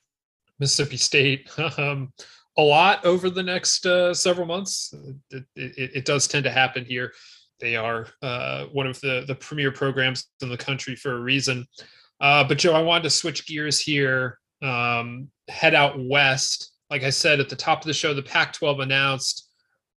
[0.60, 2.12] Mississippi State um,
[2.58, 4.94] a lot over the next uh, several months.
[5.30, 7.14] It, it, it, does tend to happen here.
[7.60, 11.68] They are uh, one of the the premier programs in the country for a reason.
[12.20, 16.72] Uh, but Joe, I wanted to switch gears here, um, head out west.
[16.90, 19.50] Like I said at the top of the show, the Pac 12 announced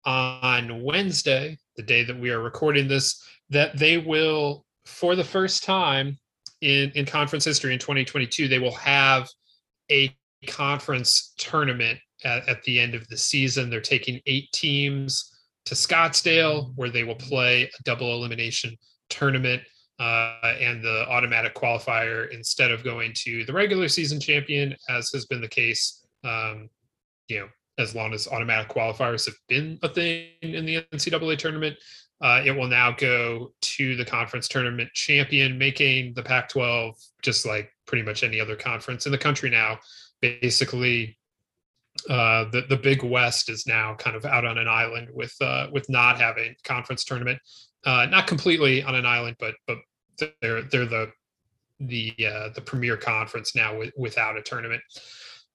[0.05, 5.63] on Wednesday, the day that we are recording this, that they will, for the first
[5.63, 6.17] time
[6.61, 9.27] in, in conference history in 2022, they will have
[9.91, 10.15] a
[10.47, 13.69] conference tournament at, at the end of the season.
[13.69, 15.31] They're taking eight teams
[15.65, 18.77] to Scottsdale, where they will play a double elimination
[19.09, 19.61] tournament
[19.99, 25.25] uh, and the automatic qualifier instead of going to the regular season champion, as has
[25.25, 26.69] been the case, um,
[27.27, 31.77] you know, as long as automatic qualifiers have been a thing in the NCAA tournament.
[32.21, 37.45] Uh, it will now go to the conference tournament champion, making the Pac 12 just
[37.45, 39.77] like pretty much any other conference in the country now.
[40.21, 41.17] Basically,
[42.09, 45.67] uh, the the Big West is now kind of out on an island with uh,
[45.71, 47.39] with not having conference tournament,
[47.85, 49.77] uh, not completely on an island, but but
[50.41, 51.11] they're they're the
[51.79, 54.81] the uh, the premier conference now with, without a tournament.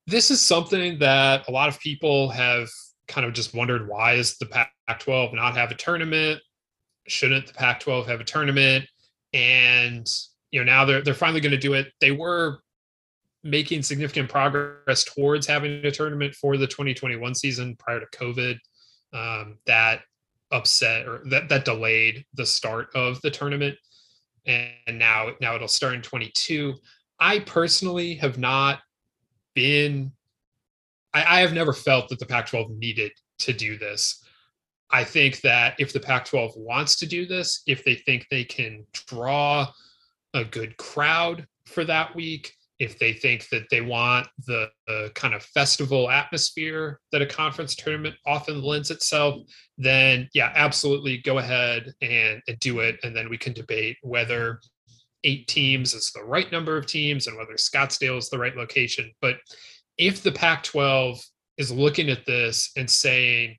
[0.06, 2.68] This is something that a lot of people have
[3.08, 6.40] kind of just wondered why is the Pac-12 not have a tournament?
[7.06, 8.86] Shouldn't the Pac-12 have a tournament?
[9.32, 10.06] And
[10.50, 11.92] you know now they're they're finally going to do it.
[12.00, 12.60] They were
[13.44, 18.58] making significant progress towards having a tournament for the 2021 season prior to COVID.
[19.12, 20.02] Um, that
[20.50, 23.76] upset or that that delayed the start of the tournament,
[24.46, 26.74] and now now it'll start in 22.
[27.20, 28.80] I personally have not
[29.54, 30.12] been.
[31.14, 34.22] I, I have never felt that the Pac-12 needed to do this.
[34.90, 38.44] I think that if the Pac 12 wants to do this, if they think they
[38.44, 39.66] can draw
[40.34, 45.34] a good crowd for that week, if they think that they want the, the, kind
[45.34, 49.42] of festival atmosphere that a conference tournament often lends itself,
[49.76, 52.98] then yeah, absolutely go ahead and, and do it.
[53.02, 54.60] And then we can debate whether
[55.24, 59.12] eight teams is the right number of teams and whether Scottsdale is the right location.
[59.20, 59.36] But
[59.96, 61.20] if the Pac 12
[61.56, 63.56] is looking at this and saying,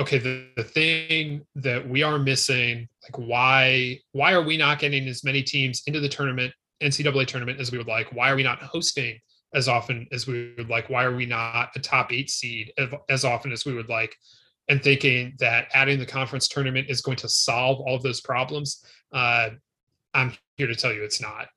[0.00, 5.06] okay, the, the thing that we are missing, like why why are we not getting
[5.08, 6.52] as many teams into the tournament
[6.82, 8.12] NCAA tournament as we would like?
[8.12, 9.18] Why are we not hosting
[9.54, 10.88] as often as we would like?
[10.90, 12.72] Why are we not a top eight seed
[13.08, 14.14] as often as we would like?
[14.68, 18.84] And thinking that adding the conference tournament is going to solve all of those problems,
[19.12, 19.50] uh,
[20.14, 21.48] I'm here to tell you it's not.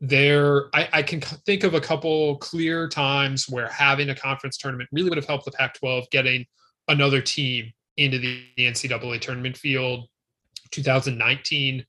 [0.00, 4.88] There, I, I can think of a couple clear times where having a conference tournament
[4.92, 6.46] really would have helped the Pac-12 getting
[6.88, 10.08] another team into the NCAA tournament field.
[10.70, 11.84] 2019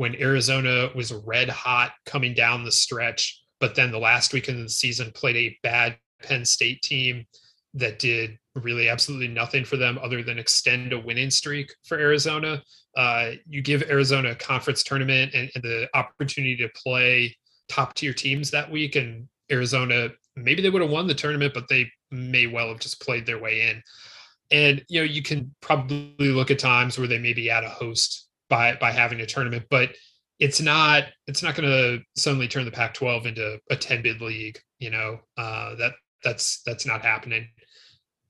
[0.00, 4.64] when Arizona was red hot coming down the stretch, but then the last weekend of
[4.64, 7.26] the season played a bad Penn State team
[7.74, 12.62] that did really absolutely nothing for them other than extend a winning streak for Arizona.
[12.96, 17.36] Uh, you give Arizona a conference tournament and, and the opportunity to play
[17.68, 21.68] top tier teams that week, and Arizona maybe they would have won the tournament, but
[21.68, 23.82] they may well have just played their way in.
[24.50, 28.29] And you know, you can probably look at times where they maybe add a host
[28.50, 29.94] by by having a tournament, but
[30.38, 34.58] it's not it's not going to suddenly turn the Pac-12 into a 10 bid league.
[34.78, 35.92] You know uh, that
[36.22, 37.48] that's that's not happening.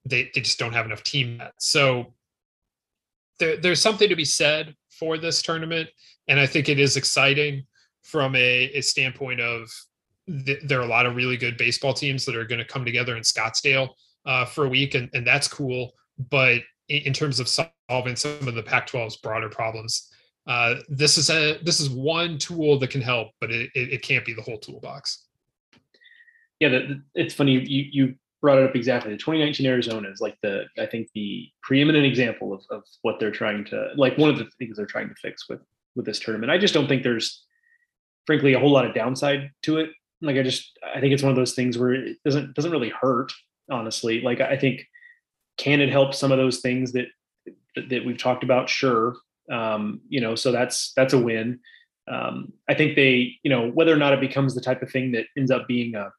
[0.05, 1.39] They they just don't have enough team.
[1.41, 1.53] Yet.
[1.59, 2.15] So
[3.41, 5.89] there, there's something to be said for this tournament,
[6.29, 7.65] and I think it is exciting
[8.03, 9.71] from a, a standpoint of
[10.29, 12.85] th- there are a lot of really good baseball teams that are going to come
[12.85, 13.91] together in Scottsdale
[14.27, 15.93] uh, for a week, and, and that's cool.
[16.31, 16.61] But
[16.91, 20.11] in terms of solving some of the Pac-12's broader problems.
[20.47, 24.03] Uh, this is a this is one tool that can help, but it, it, it
[24.03, 25.27] can't be the whole toolbox.
[26.59, 29.13] Yeah, the, it's funny you you brought it up exactly.
[29.13, 33.31] The 2019 Arizona is like the I think the preeminent example of, of what they're
[33.31, 35.61] trying to like one of the things they're trying to fix with
[35.95, 36.51] with this tournament.
[36.51, 37.45] I just don't think there's
[38.27, 39.91] frankly a whole lot of downside to it.
[40.23, 42.93] Like I just I think it's one of those things where it doesn't doesn't really
[43.01, 43.33] hurt
[43.71, 44.21] honestly.
[44.21, 44.85] Like I think
[45.61, 47.07] can it help some of those things that
[47.77, 48.69] that we've talked about?
[48.69, 49.15] Sure.
[49.53, 51.61] Um, you know, so that's that's a win.
[52.11, 55.13] Um, I think they, you know, whether or not it becomes the type of thing
[55.13, 56.11] that ends up being a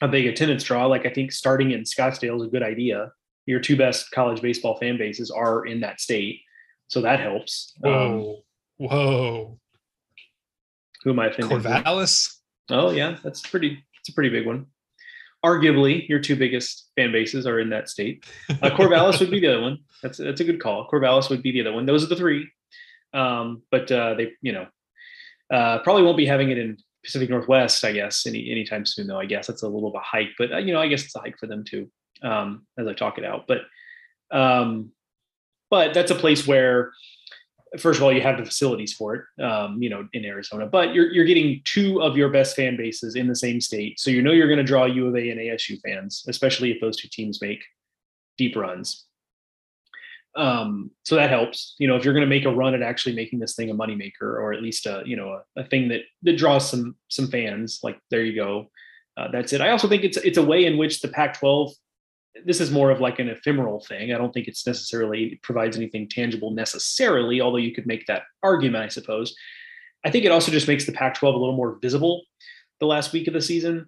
[0.00, 3.10] a big attendance draw, like I think starting in Scottsdale is a good idea.
[3.46, 6.40] Your two best college baseball fan bases are in that state,
[6.88, 7.72] so that helps.
[7.78, 8.44] Whoa,
[8.78, 9.58] um, whoa.
[11.02, 11.58] Who am I thinking?
[11.58, 12.36] Corvallis.
[12.70, 13.82] Oh yeah, that's pretty.
[14.00, 14.66] It's a pretty big one
[15.44, 18.24] arguably your two biggest fan bases are in that state.
[18.50, 19.78] Uh, Corvallis would be the other one.
[20.02, 20.88] That's that's a good call.
[20.88, 21.86] Corvallis would be the other one.
[21.86, 22.50] Those are the three.
[23.14, 24.66] Um, but uh, they, you know,
[25.50, 29.06] uh, probably won't be having it in Pacific Northwest, I guess, any anytime soon.
[29.06, 31.04] Though I guess that's a little of a hike, but uh, you know, I guess
[31.04, 31.90] it's a hike for them too,
[32.22, 33.46] um, as I talk it out.
[33.46, 33.62] But
[34.30, 34.90] um,
[35.70, 36.92] but that's a place where
[37.78, 40.94] first of all, you have the facilities for it, um, you know, in Arizona, but
[40.94, 44.22] you're you're getting two of your best fan bases in the same state, so you
[44.22, 47.08] know you're going to draw U of A and ASU fans, especially if those two
[47.08, 47.62] teams make
[48.36, 49.04] deep runs.
[50.36, 51.74] Um, so that helps.
[51.78, 53.74] You know, if you're going to make a run at actually making this thing a
[53.74, 57.28] moneymaker, or at least a you know a, a, thing that that draws some some
[57.28, 58.70] fans, like there you go.
[59.16, 59.60] Uh, that's it.
[59.60, 61.72] I also think it's it's a way in which the Pac-12
[62.44, 64.12] this is more of like an ephemeral thing.
[64.12, 68.84] I don't think it's necessarily provides anything tangible necessarily, although you could make that argument,
[68.84, 69.34] I suppose.
[70.04, 72.22] I think it also just makes the Pac 12 a little more visible
[72.80, 73.86] the last week of the season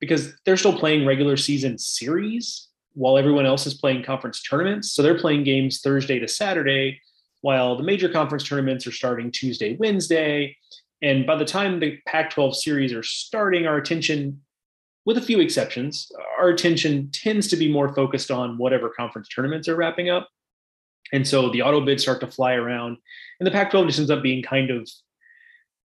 [0.00, 4.92] because they're still playing regular season series while everyone else is playing conference tournaments.
[4.92, 7.00] So they're playing games Thursday to Saturday,
[7.40, 10.56] while the major conference tournaments are starting Tuesday, Wednesday.
[11.02, 14.40] And by the time the Pac 12 series are starting, our attention
[15.04, 19.68] with a few exceptions, our attention tends to be more focused on whatever conference tournaments
[19.68, 20.28] are wrapping up.
[21.12, 22.96] And so the auto bids start to fly around,
[23.38, 24.88] and the Pac 12 just ends up being kind of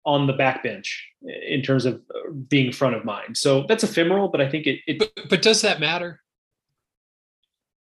[0.04, 3.36] on the back bench in terms of uh, being front of mind.
[3.36, 4.80] So that's ephemeral, but I think it.
[4.86, 6.20] it but, but does that matter?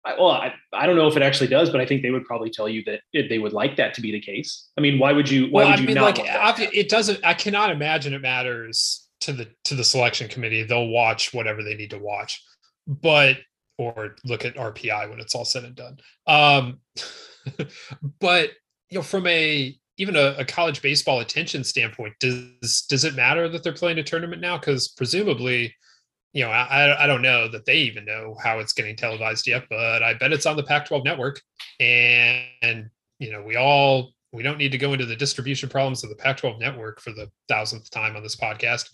[0.05, 2.25] I, well, I, I don't know if it actually does, but I think they would
[2.25, 4.69] probably tell you that it, they would like that to be the case.
[4.77, 5.47] I mean, why would you?
[5.49, 6.19] Why well, would you I mean, not?
[6.19, 7.25] Like, it doesn't.
[7.25, 11.75] I cannot imagine it matters to the to the selection committee they'll watch whatever they
[11.75, 12.43] need to watch
[12.87, 13.37] but
[13.77, 15.97] or look at rpi when it's all said and done.
[16.27, 16.79] Um
[18.19, 18.51] but
[18.89, 23.47] you know from a even a, a, college baseball attention standpoint does does it matter
[23.47, 24.57] that they're playing a tournament now?
[24.57, 25.73] Because presumably
[26.33, 29.63] you know I, I don't know that they even know how it's getting televised yet
[29.69, 31.41] but i bet it's on the pac 12 network.
[31.79, 32.89] And, and
[33.19, 36.15] you know we all we don't need to go into the distribution problems of the
[36.15, 38.89] Pac 12 network for the thousandth time on this podcast.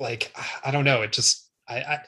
[0.00, 0.34] Like,
[0.64, 1.02] I don't know.
[1.02, 1.98] It just, I, I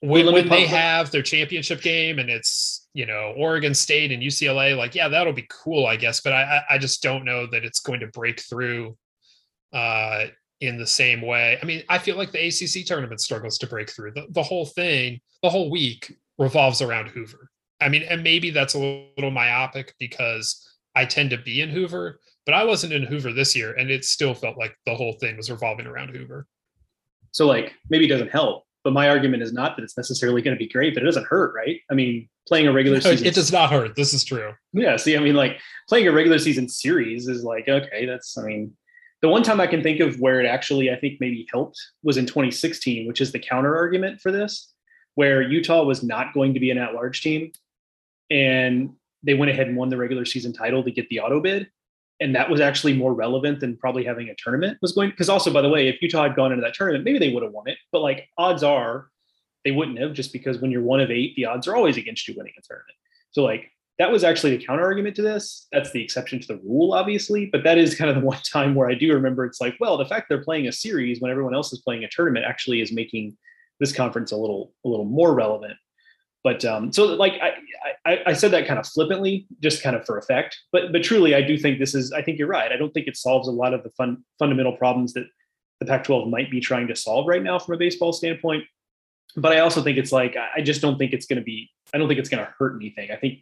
[0.00, 4.76] when, when they have their championship game and it's, you know, Oregon State and UCLA,
[4.76, 6.20] like, yeah, that'll be cool, I guess.
[6.20, 8.96] But I, I just don't know that it's going to break through
[9.72, 10.26] uh,
[10.60, 11.58] in the same way.
[11.62, 14.12] I mean, I feel like the ACC tournament struggles to break through.
[14.12, 17.50] The, the whole thing, the whole week revolves around Hoover.
[17.80, 22.20] I mean, and maybe that's a little myopic because I tend to be in Hoover,
[22.46, 25.36] but I wasn't in Hoover this year, and it still felt like the whole thing
[25.36, 26.46] was revolving around Hoover.
[27.32, 30.56] So, like, maybe it doesn't help, but my argument is not that it's necessarily going
[30.56, 31.80] to be great, but it doesn't hurt, right?
[31.90, 33.94] I mean, playing a regular season, it does not hurt.
[33.94, 34.52] This is true.
[34.72, 34.96] Yeah.
[34.96, 38.36] See, I mean, like playing a regular season series is like okay, that's.
[38.38, 38.76] I mean,
[39.22, 42.16] the one time I can think of where it actually I think maybe helped was
[42.16, 44.72] in 2016, which is the counter argument for this,
[45.14, 47.52] where Utah was not going to be an at-large team,
[48.30, 51.68] and they went ahead and won the regular season title to get the auto bid.
[52.20, 55.10] And that was actually more relevant than probably having a tournament was going.
[55.10, 57.42] Because also, by the way, if Utah had gone into that tournament, maybe they would
[57.42, 57.78] have won it.
[57.92, 59.08] But like odds are
[59.64, 62.28] they wouldn't have just because when you're one of eight, the odds are always against
[62.28, 62.96] you winning a tournament.
[63.30, 65.66] So like that was actually the counter argument to this.
[65.72, 67.46] That's the exception to the rule, obviously.
[67.46, 69.96] But that is kind of the one time where I do remember it's like, well,
[69.96, 72.92] the fact they're playing a series when everyone else is playing a tournament actually is
[72.92, 73.36] making
[73.78, 75.74] this conference a little a little more relevant
[76.42, 77.52] but um, so like I,
[78.06, 80.58] I, I said that kind of flippantly, just kind of for effect.
[80.72, 82.12] But but truly, I do think this is.
[82.12, 82.72] I think you're right.
[82.72, 85.26] I don't think it solves a lot of the fun, fundamental problems that
[85.80, 88.64] the Pac-12 might be trying to solve right now from a baseball standpoint.
[89.36, 91.70] But I also think it's like I just don't think it's going to be.
[91.92, 93.10] I don't think it's going to hurt anything.
[93.10, 93.40] I think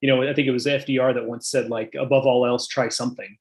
[0.00, 2.88] you know I think it was FDR that once said like above all else try
[2.88, 3.36] something.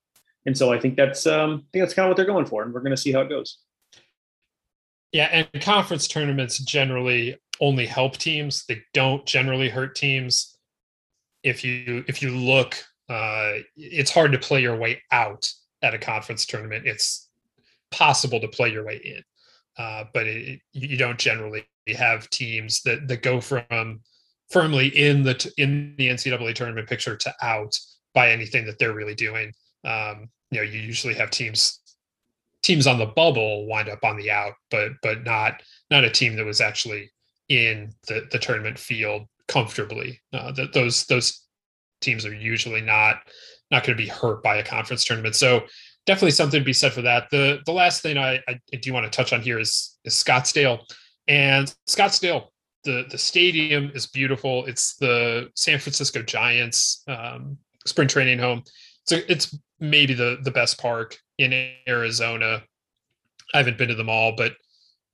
[0.46, 2.62] And so I think that's um, I think that's kind of what they're going for,
[2.64, 3.58] and we're going to see how it goes.
[5.12, 8.66] Yeah, and conference tournaments generally only help teams.
[8.66, 10.58] They don't generally hurt teams.
[11.44, 12.76] If you if you look,
[13.08, 15.50] uh, it's hard to play your way out
[15.82, 16.86] at a conference tournament.
[16.86, 17.30] It's
[17.92, 19.24] possible to play your way in,
[19.78, 24.02] uh, but it, you don't generally have teams that that go from
[24.50, 27.78] firmly in the in the NCAA tournament picture to out
[28.14, 29.54] by anything that they're really doing.
[29.84, 31.80] Um, you know, you usually have teams
[32.62, 36.36] teams on the bubble wind up on the out, but but not not a team
[36.36, 37.12] that was actually
[37.50, 40.22] in the, the tournament field comfortably.
[40.32, 41.44] Uh, that those those
[42.02, 43.18] teams are usually not
[43.72, 45.36] not going to be hurt by a conference tournament.
[45.36, 45.62] So
[46.06, 47.30] definitely something to be said for that.
[47.30, 50.80] The the last thing I, I do want to touch on here is is Scottsdale
[51.28, 52.48] and Scottsdale.
[52.84, 54.66] The the stadium is beautiful.
[54.66, 58.64] It's the San Francisco Giants um, spring training home.
[59.06, 62.64] So it's maybe the the best park in Arizona.
[63.54, 64.54] I haven't been to them all, but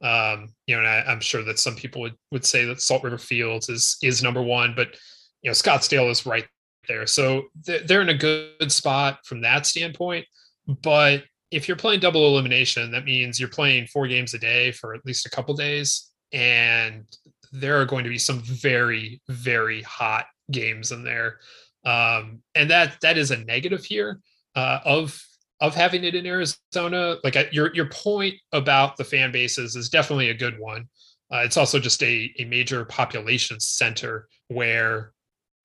[0.01, 3.03] um, you know, and I, am sure that some people would would say that Salt
[3.03, 4.95] River Fields is is number one, but
[5.41, 6.45] you know, Scottsdale is right
[6.87, 10.25] there, so they're in a good spot from that standpoint.
[10.67, 14.93] But if you're playing double elimination, that means you're playing four games a day for
[14.93, 17.05] at least a couple days, and
[17.51, 21.39] there are going to be some very very hot games in there.
[21.85, 24.19] um, and that that is a negative here
[24.55, 25.21] uh, of
[25.61, 27.17] of having it in Arizona.
[27.23, 30.87] Like your your point about the fan bases is definitely a good one.
[31.33, 35.13] Uh, it's also just a a major population center where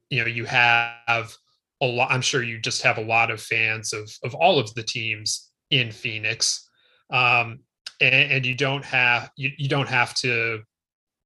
[0.08, 1.34] you know you have
[1.80, 2.10] a lot.
[2.10, 5.50] I'm sure you just have a lot of fans of of all of the teams
[5.70, 6.68] in Phoenix,
[7.10, 7.60] um,
[8.00, 10.62] and, and you don't have you, you don't have to.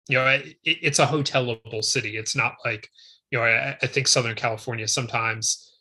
[0.07, 2.17] You know, it, it's a hotelable city.
[2.17, 2.89] It's not like
[3.31, 3.45] you know.
[3.45, 5.74] I, I think Southern California sometimes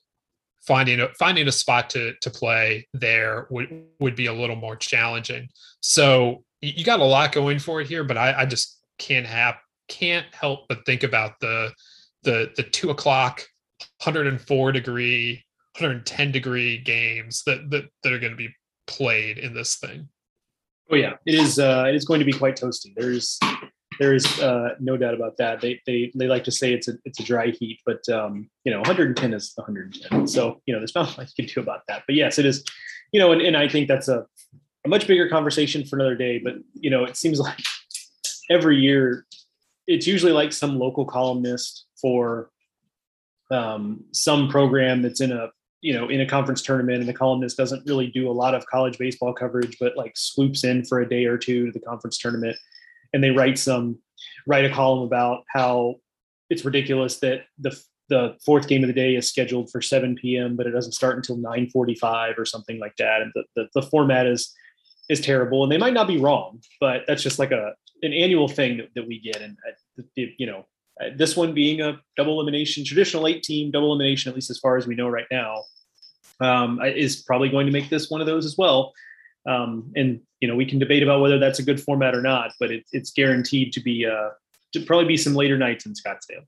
[0.66, 4.76] finding a finding a spot to to play there would would be a little more
[4.76, 5.49] challenging.
[5.82, 9.55] So you got a lot going for it here, but I, I just can't have
[9.89, 11.72] can't help but think about the
[12.24, 13.43] the the two o'clock,
[14.03, 15.43] 104 degree,
[15.78, 18.53] 110 degree games that that, that are going to be
[18.88, 20.07] played in this thing.
[20.91, 21.59] Oh yeah, it is.
[21.59, 22.93] Uh, it is going to be quite toasty.
[22.95, 23.39] There's
[24.03, 25.61] there is uh, no doubt about that.
[25.61, 28.71] They they they like to say it's a it's a dry heat, but um, you
[28.71, 30.27] know, 110 is 110.
[30.27, 32.03] So you know, there's not much you can do about that.
[32.05, 32.65] But yes, it is.
[33.13, 34.25] You know, and, and I think that's a
[34.83, 36.39] a much bigger conversation for another day.
[36.43, 37.59] But you know, it seems like
[38.49, 39.25] every year,
[39.87, 42.49] it's usually like some local columnist for
[43.51, 45.47] um, some program that's in a
[45.79, 48.65] you know in a conference tournament and the columnist doesn't really do a lot of
[48.65, 52.17] college baseball coverage but like swoops in for a day or two to the conference
[52.17, 52.55] tournament
[53.14, 53.97] and they write some
[54.47, 55.95] write a column about how
[56.49, 60.55] it's ridiculous that the the fourth game of the day is scheduled for 7 p.m.
[60.55, 63.22] but it doesn't start until 9:45 or something like that.
[63.22, 64.53] And the, the, the format is
[65.09, 65.64] is terrible.
[65.64, 68.89] And they might not be wrong but that's just like a an annual thing that,
[68.95, 69.41] that we get.
[69.41, 70.66] And uh, you know
[71.01, 74.59] uh, this one being a double elimination traditional eight team double elimination at least as
[74.59, 75.64] far as we know right now
[76.39, 78.93] um, is probably going to make this one of those as well
[79.45, 82.51] um, and you know we can debate about whether that's a good format or not,
[82.59, 84.29] but it, it's guaranteed to be uh,
[84.73, 86.45] to probably be some later nights in Scottsdale.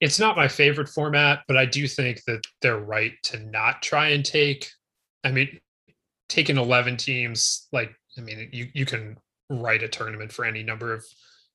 [0.00, 4.08] It's not my favorite format, but I do think that they're right to not try
[4.08, 4.70] and take.
[5.24, 5.60] I mean,
[6.28, 9.16] taking eleven teams, like I mean, you you can
[9.50, 11.04] write a tournament for any number of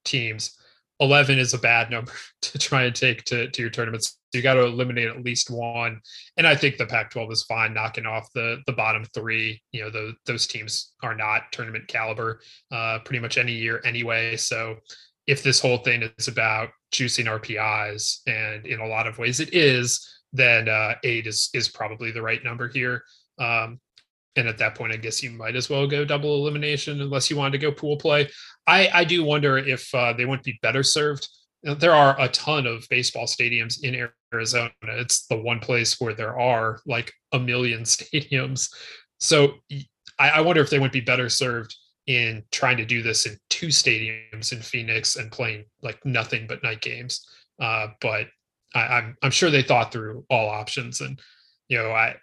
[0.03, 0.57] teams.
[0.99, 4.17] 11 is a bad number to try and take to, to your tournaments.
[4.33, 5.99] you got to eliminate at least one.
[6.37, 9.61] And I think the Pac 12 is fine knocking off the, the bottom three.
[9.71, 12.41] You know, the, those teams are not tournament caliber
[12.71, 14.37] uh, pretty much any year anyway.
[14.37, 14.77] So
[15.27, 19.53] if this whole thing is about juicing RPIs, and in a lot of ways it
[19.53, 23.03] is, then uh, eight is, is probably the right number here.
[23.39, 23.79] Um,
[24.35, 27.37] and at that point, I guess you might as well go double elimination unless you
[27.37, 28.29] wanted to go pool play.
[28.67, 31.27] I, I do wonder if uh, they wouldn't be better served.
[31.63, 34.71] There are a ton of baseball stadiums in Arizona.
[34.83, 38.69] It's the one place where there are like a million stadiums.
[39.19, 39.53] So
[40.19, 41.75] I, I wonder if they wouldn't be better served
[42.07, 46.63] in trying to do this in two stadiums in Phoenix and playing like nothing but
[46.63, 47.25] night games.
[47.59, 48.27] Uh, but
[48.75, 51.19] I, am I'm, I'm sure they thought through all options, and
[51.69, 52.15] you know, I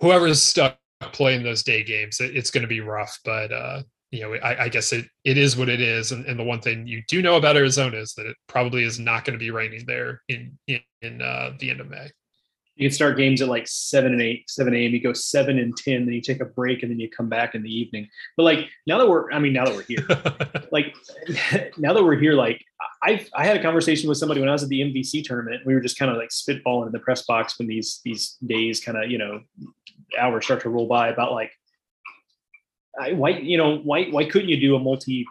[0.00, 0.78] whoever's stuck
[1.12, 3.18] playing those day games, it, it's going to be rough.
[3.24, 3.82] But uh,
[4.14, 6.12] you know, I, I, guess it it is what it is.
[6.12, 9.00] And, and, the one thing you do know about Arizona is that it probably is
[9.00, 12.10] not going to be raining there in in, in uh, the end of May.
[12.76, 14.92] You can start games at like seven and eight, seven a.m.
[14.92, 17.56] You go seven and ten, then you take a break, and then you come back
[17.56, 18.08] in the evening.
[18.36, 20.06] But like now that we're, I mean, now that we're here,
[20.72, 20.94] like
[21.76, 22.64] now that we're here, like
[23.02, 25.66] I I had a conversation with somebody when I was at the MVC tournament.
[25.66, 28.80] We were just kind of like spitballing in the press box when these these days
[28.80, 29.40] kind of you know
[30.18, 31.52] hours start to roll by about like
[33.12, 35.26] why you know why why couldn't you do a multi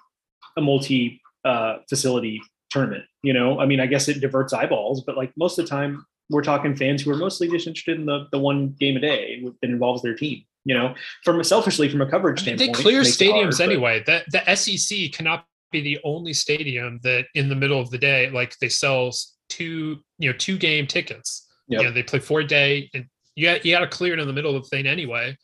[0.57, 3.05] a multi uh, facility tournament?
[3.22, 6.05] You know, I mean, I guess it diverts eyeballs, but like most of the time,
[6.30, 9.43] we're talking fans who are mostly just interested in the the one game a day
[9.61, 10.43] that involves their team.
[10.66, 14.03] You know, from a selfishly from a coverage standpoint, they clear stadiums hard, anyway.
[14.05, 18.30] That the SEC cannot be the only stadium that in the middle of the day,
[18.30, 19.11] like they sell
[19.49, 21.47] two you know two game tickets.
[21.68, 21.82] Yep.
[21.82, 23.05] You know, they play four day, and
[23.36, 25.38] you got, you got to clear it in the middle of the thing anyway.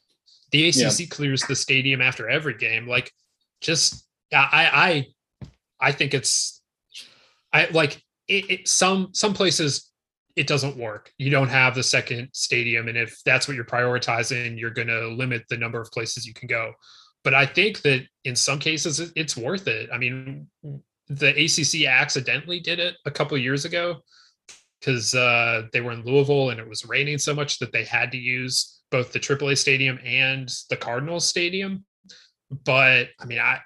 [0.52, 1.06] The ACC yeah.
[1.10, 2.88] clears the stadium after every game.
[2.88, 3.12] Like,
[3.62, 5.06] just I
[5.80, 6.62] I I think it's
[7.54, 9.90] I like it, it, some some places
[10.36, 11.12] it doesn't work.
[11.18, 15.10] You don't have the second stadium, and if that's what you're prioritizing, you're going to
[15.10, 16.74] limit the number of places you can go.
[17.24, 19.90] But I think that in some cases it's worth it.
[19.92, 20.48] I mean,
[21.10, 23.98] the ACC accidentally did it a couple years ago
[24.80, 28.12] because uh, they were in Louisville and it was raining so much that they had
[28.14, 31.86] to use both the AAA stadium and the Cardinals stadium.
[32.66, 33.60] But I mean, I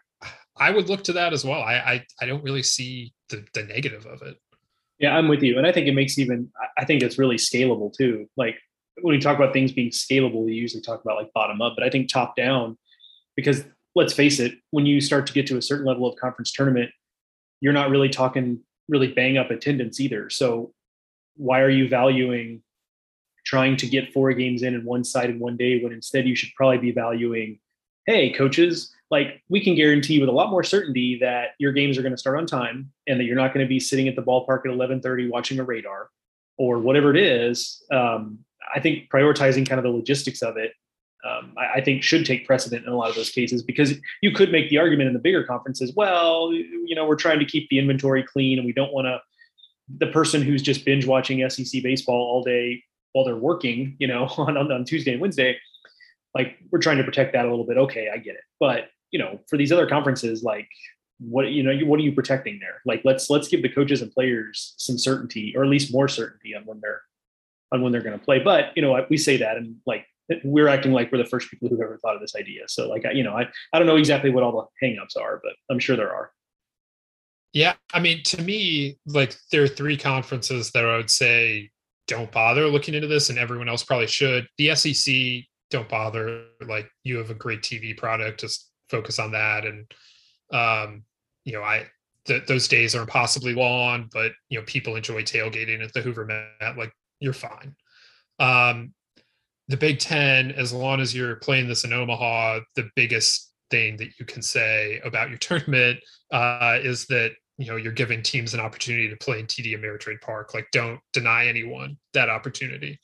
[0.58, 1.62] I would look to that as well.
[1.62, 4.38] I I, I don't really see the, the negative of it.
[5.00, 6.52] Yeah, I'm with you, and I think it makes even.
[6.78, 8.28] I think it's really scalable too.
[8.38, 8.58] Like
[9.02, 11.84] when we talk about things being scalable, we usually talk about like bottom up, but
[11.84, 12.78] I think top down,
[13.36, 13.64] because
[13.96, 16.92] let's face it, when you start to get to a certain level of conference tournament,
[17.62, 18.60] you're not really talking
[18.90, 20.30] really bang up attendance either.
[20.30, 20.74] So
[21.36, 22.62] why are you valuing
[23.46, 26.36] trying to get four games in in one side in one day when instead you
[26.36, 27.60] should probably be valuing
[28.06, 32.02] hey coaches like we can guarantee with a lot more certainty that your games are
[32.02, 34.24] going to start on time and that you're not going to be sitting at the
[34.24, 36.10] ballpark at 11:30 watching a radar
[36.58, 37.84] or whatever it is.
[37.91, 38.39] Um,
[38.74, 40.72] I think prioritizing kind of the logistics of it,
[41.24, 44.32] um, I, I, think should take precedent in a lot of those cases because you
[44.32, 45.94] could make the argument in the bigger conferences.
[45.96, 49.20] Well, you know, we're trying to keep the inventory clean and we don't want to.
[50.00, 52.84] The person who's just binge watching SEC baseball all day
[53.14, 55.57] while they're working, you know, on, on Tuesday and Wednesday,
[56.36, 57.78] like we're trying to protect that a little bit.
[57.78, 58.41] Okay, I get it.
[58.59, 60.68] But you know, for these other conferences, like
[61.20, 62.82] what you know, what are you protecting there?
[62.86, 66.55] Like let's let's give the coaches and players some certainty, or at least more certainty
[66.55, 67.01] on when they're
[67.72, 68.39] on when they're going to play.
[68.39, 70.05] But you know, we say that, and like
[70.43, 72.64] we're acting like we're the first people who've ever thought of this idea.
[72.68, 75.53] So like, you know, I I don't know exactly what all the hangups are, but
[75.70, 76.32] I'm sure there are.
[77.51, 81.70] Yeah, I mean, to me, like there are three conferences that I would say
[82.14, 84.47] don't bother looking into this, and everyone else probably should.
[84.57, 86.45] The SEC, don't bother.
[86.66, 89.66] Like you have a great TV product, just focus on that.
[89.66, 89.91] And
[90.51, 91.03] um,
[91.45, 91.88] you know, I
[92.26, 96.26] th- those days are impossibly long, but you know, people enjoy tailgating at the Hoover
[96.26, 96.78] Met.
[96.78, 97.76] Like you're fine.
[98.39, 98.93] Um,
[99.68, 104.09] the Big Ten, as long as you're playing this in Omaha, the biggest thing that
[104.20, 105.99] you can say about your tournament
[106.32, 110.22] uh, is that you know you're giving teams an opportunity to play in TD Ameritrade
[110.22, 110.54] Park.
[110.54, 112.99] Like, don't deny anyone that opportunity.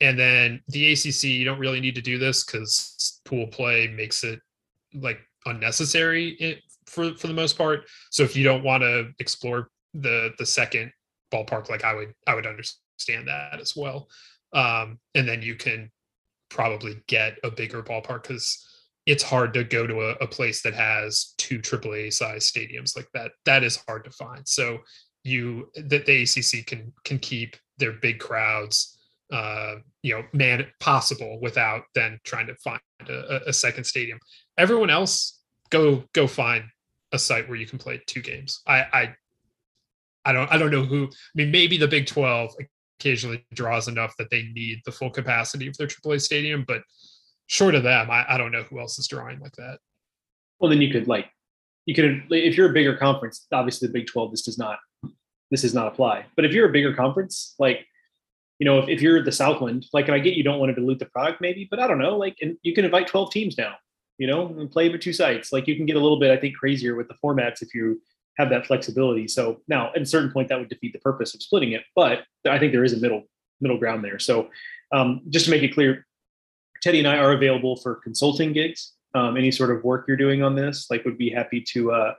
[0.00, 4.24] And then the ACC, you don't really need to do this because pool play makes
[4.24, 4.40] it
[4.94, 7.84] like unnecessary for for the most part.
[8.10, 10.92] So if you don't want to explore the the second
[11.32, 14.08] ballpark, like I would I would understand that as well.
[14.52, 15.90] Um, and then you can
[16.50, 18.66] probably get a bigger ballpark because
[19.06, 23.08] it's hard to go to a, a, place that has two AAA size stadiums like
[23.14, 23.32] that.
[23.44, 24.46] That is hard to find.
[24.46, 24.78] So
[25.24, 28.98] you that the ACC can can keep their big crowds,
[29.32, 34.18] uh, you know, man possible without then trying to find a, a second stadium.
[34.56, 35.40] Everyone else,
[35.70, 36.64] go go find
[37.12, 38.62] a site where you can play two games.
[38.66, 39.14] I I
[40.24, 41.06] I don't I don't know who.
[41.06, 42.54] I mean, maybe the Big Twelve
[43.00, 46.82] occasionally draws enough that they need the full capacity of their AAA stadium, but
[47.52, 49.78] short of them, I, I don't know who else is drawing like that.
[50.58, 51.26] Well, then you could like
[51.86, 53.46] you could if you're a bigger conference.
[53.52, 54.78] Obviously, the Big Twelve this does not
[55.50, 56.26] this does not apply.
[56.36, 57.86] But if you're a bigger conference, like
[58.62, 61.00] you know, if, if you're the Southland, like, I get you don't want to dilute
[61.00, 63.74] the product, maybe, but I don't know, like, and you can invite 12 teams now,
[64.18, 65.52] you know, and play with two sites.
[65.52, 68.00] Like, you can get a little bit, I think, crazier with the formats if you
[68.38, 69.26] have that flexibility.
[69.26, 71.82] So now, at a certain point, that would defeat the purpose of splitting it.
[71.96, 73.24] But I think there is a middle
[73.60, 74.20] middle ground there.
[74.20, 74.48] So
[74.92, 76.06] um, just to make it clear,
[76.82, 78.92] Teddy and I are available for consulting gigs.
[79.14, 82.14] Um, any sort of work you're doing on this, like, would be happy to uh,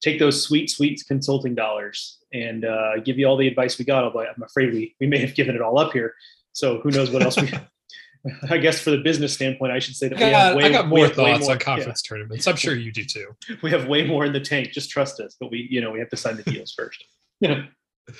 [0.00, 4.04] take those sweet, sweet consulting dollars and uh, give you all the advice we got.
[4.04, 6.14] Although I'm afraid we we may have given it all up here.
[6.52, 7.50] So who knows what else we.
[8.50, 10.64] I guess for the business standpoint, I should say that I got, we have way,
[10.64, 12.08] I got more thoughts more, on conference yeah.
[12.08, 12.46] tournaments.
[12.46, 13.28] I'm sure you do too.
[13.62, 14.72] We have way more in the tank.
[14.72, 17.04] Just trust us, but we, you know, we have to sign the deals first.
[17.40, 17.66] Yeah.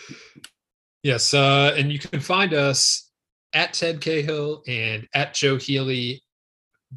[1.05, 3.08] Yes, uh, and you can find us
[3.53, 6.23] at Ted Cahill and at Joe Healy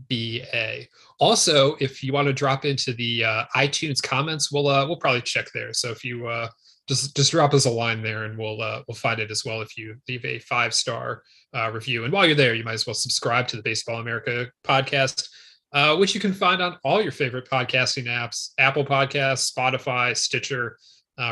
[0.10, 0.86] BA.
[1.20, 5.22] Also, if you want to drop into the uh, iTunes comments, we'll uh, we'll probably
[5.22, 5.74] check there.
[5.74, 6.50] So if you uh,
[6.88, 9.62] just just drop us a line there, and we'll uh, we'll find it as well.
[9.62, 11.24] If you leave a five star
[11.56, 14.48] uh, review, and while you're there, you might as well subscribe to the Baseball America
[14.64, 15.28] podcast,
[15.74, 20.78] uh, which you can find on all your favorite podcasting apps: Apple Podcasts, Spotify, Stitcher.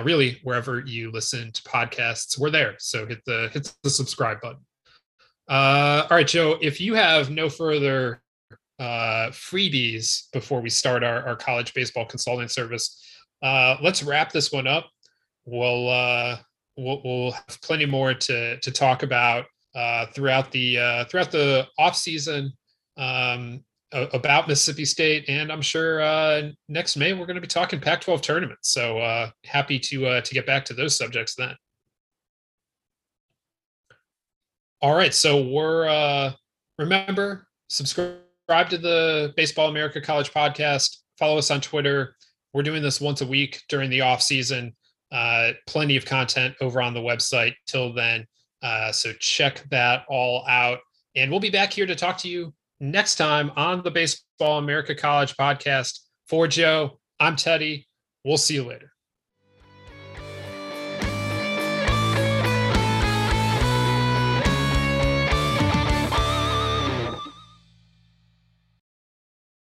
[0.03, 2.75] Really, wherever you listen to podcasts, we're there.
[2.77, 4.59] So hit the hit the subscribe button.
[5.49, 6.57] Uh, all right, Joe.
[6.61, 8.21] If you have no further
[8.79, 13.03] uh, freebies before we start our, our college baseball consulting service.
[13.41, 14.89] Uh, let's wrap this one up.
[15.45, 16.37] We'll, uh,
[16.77, 19.45] we'll, we'll have plenty more to to talk about
[19.75, 22.53] uh, throughout the uh, throughout the off season
[22.97, 27.79] um, about Mississippi State, and I'm sure uh, next May we're going to be talking
[27.79, 28.69] Pac-12 tournaments.
[28.71, 31.55] So uh, happy to uh, to get back to those subjects then.
[34.81, 36.31] All right, so we're uh,
[36.77, 40.97] remember subscribe to the Baseball America College podcast.
[41.17, 42.15] Follow us on Twitter.
[42.53, 44.73] We're doing this once a week during the off season.
[45.11, 48.25] Uh, plenty of content over on the website till then.
[48.61, 50.79] Uh, so check that all out.
[51.15, 54.95] And we'll be back here to talk to you next time on the Baseball America
[54.95, 55.99] College podcast.
[56.27, 57.87] For Joe, I'm Teddy.
[58.23, 58.93] We'll see you later.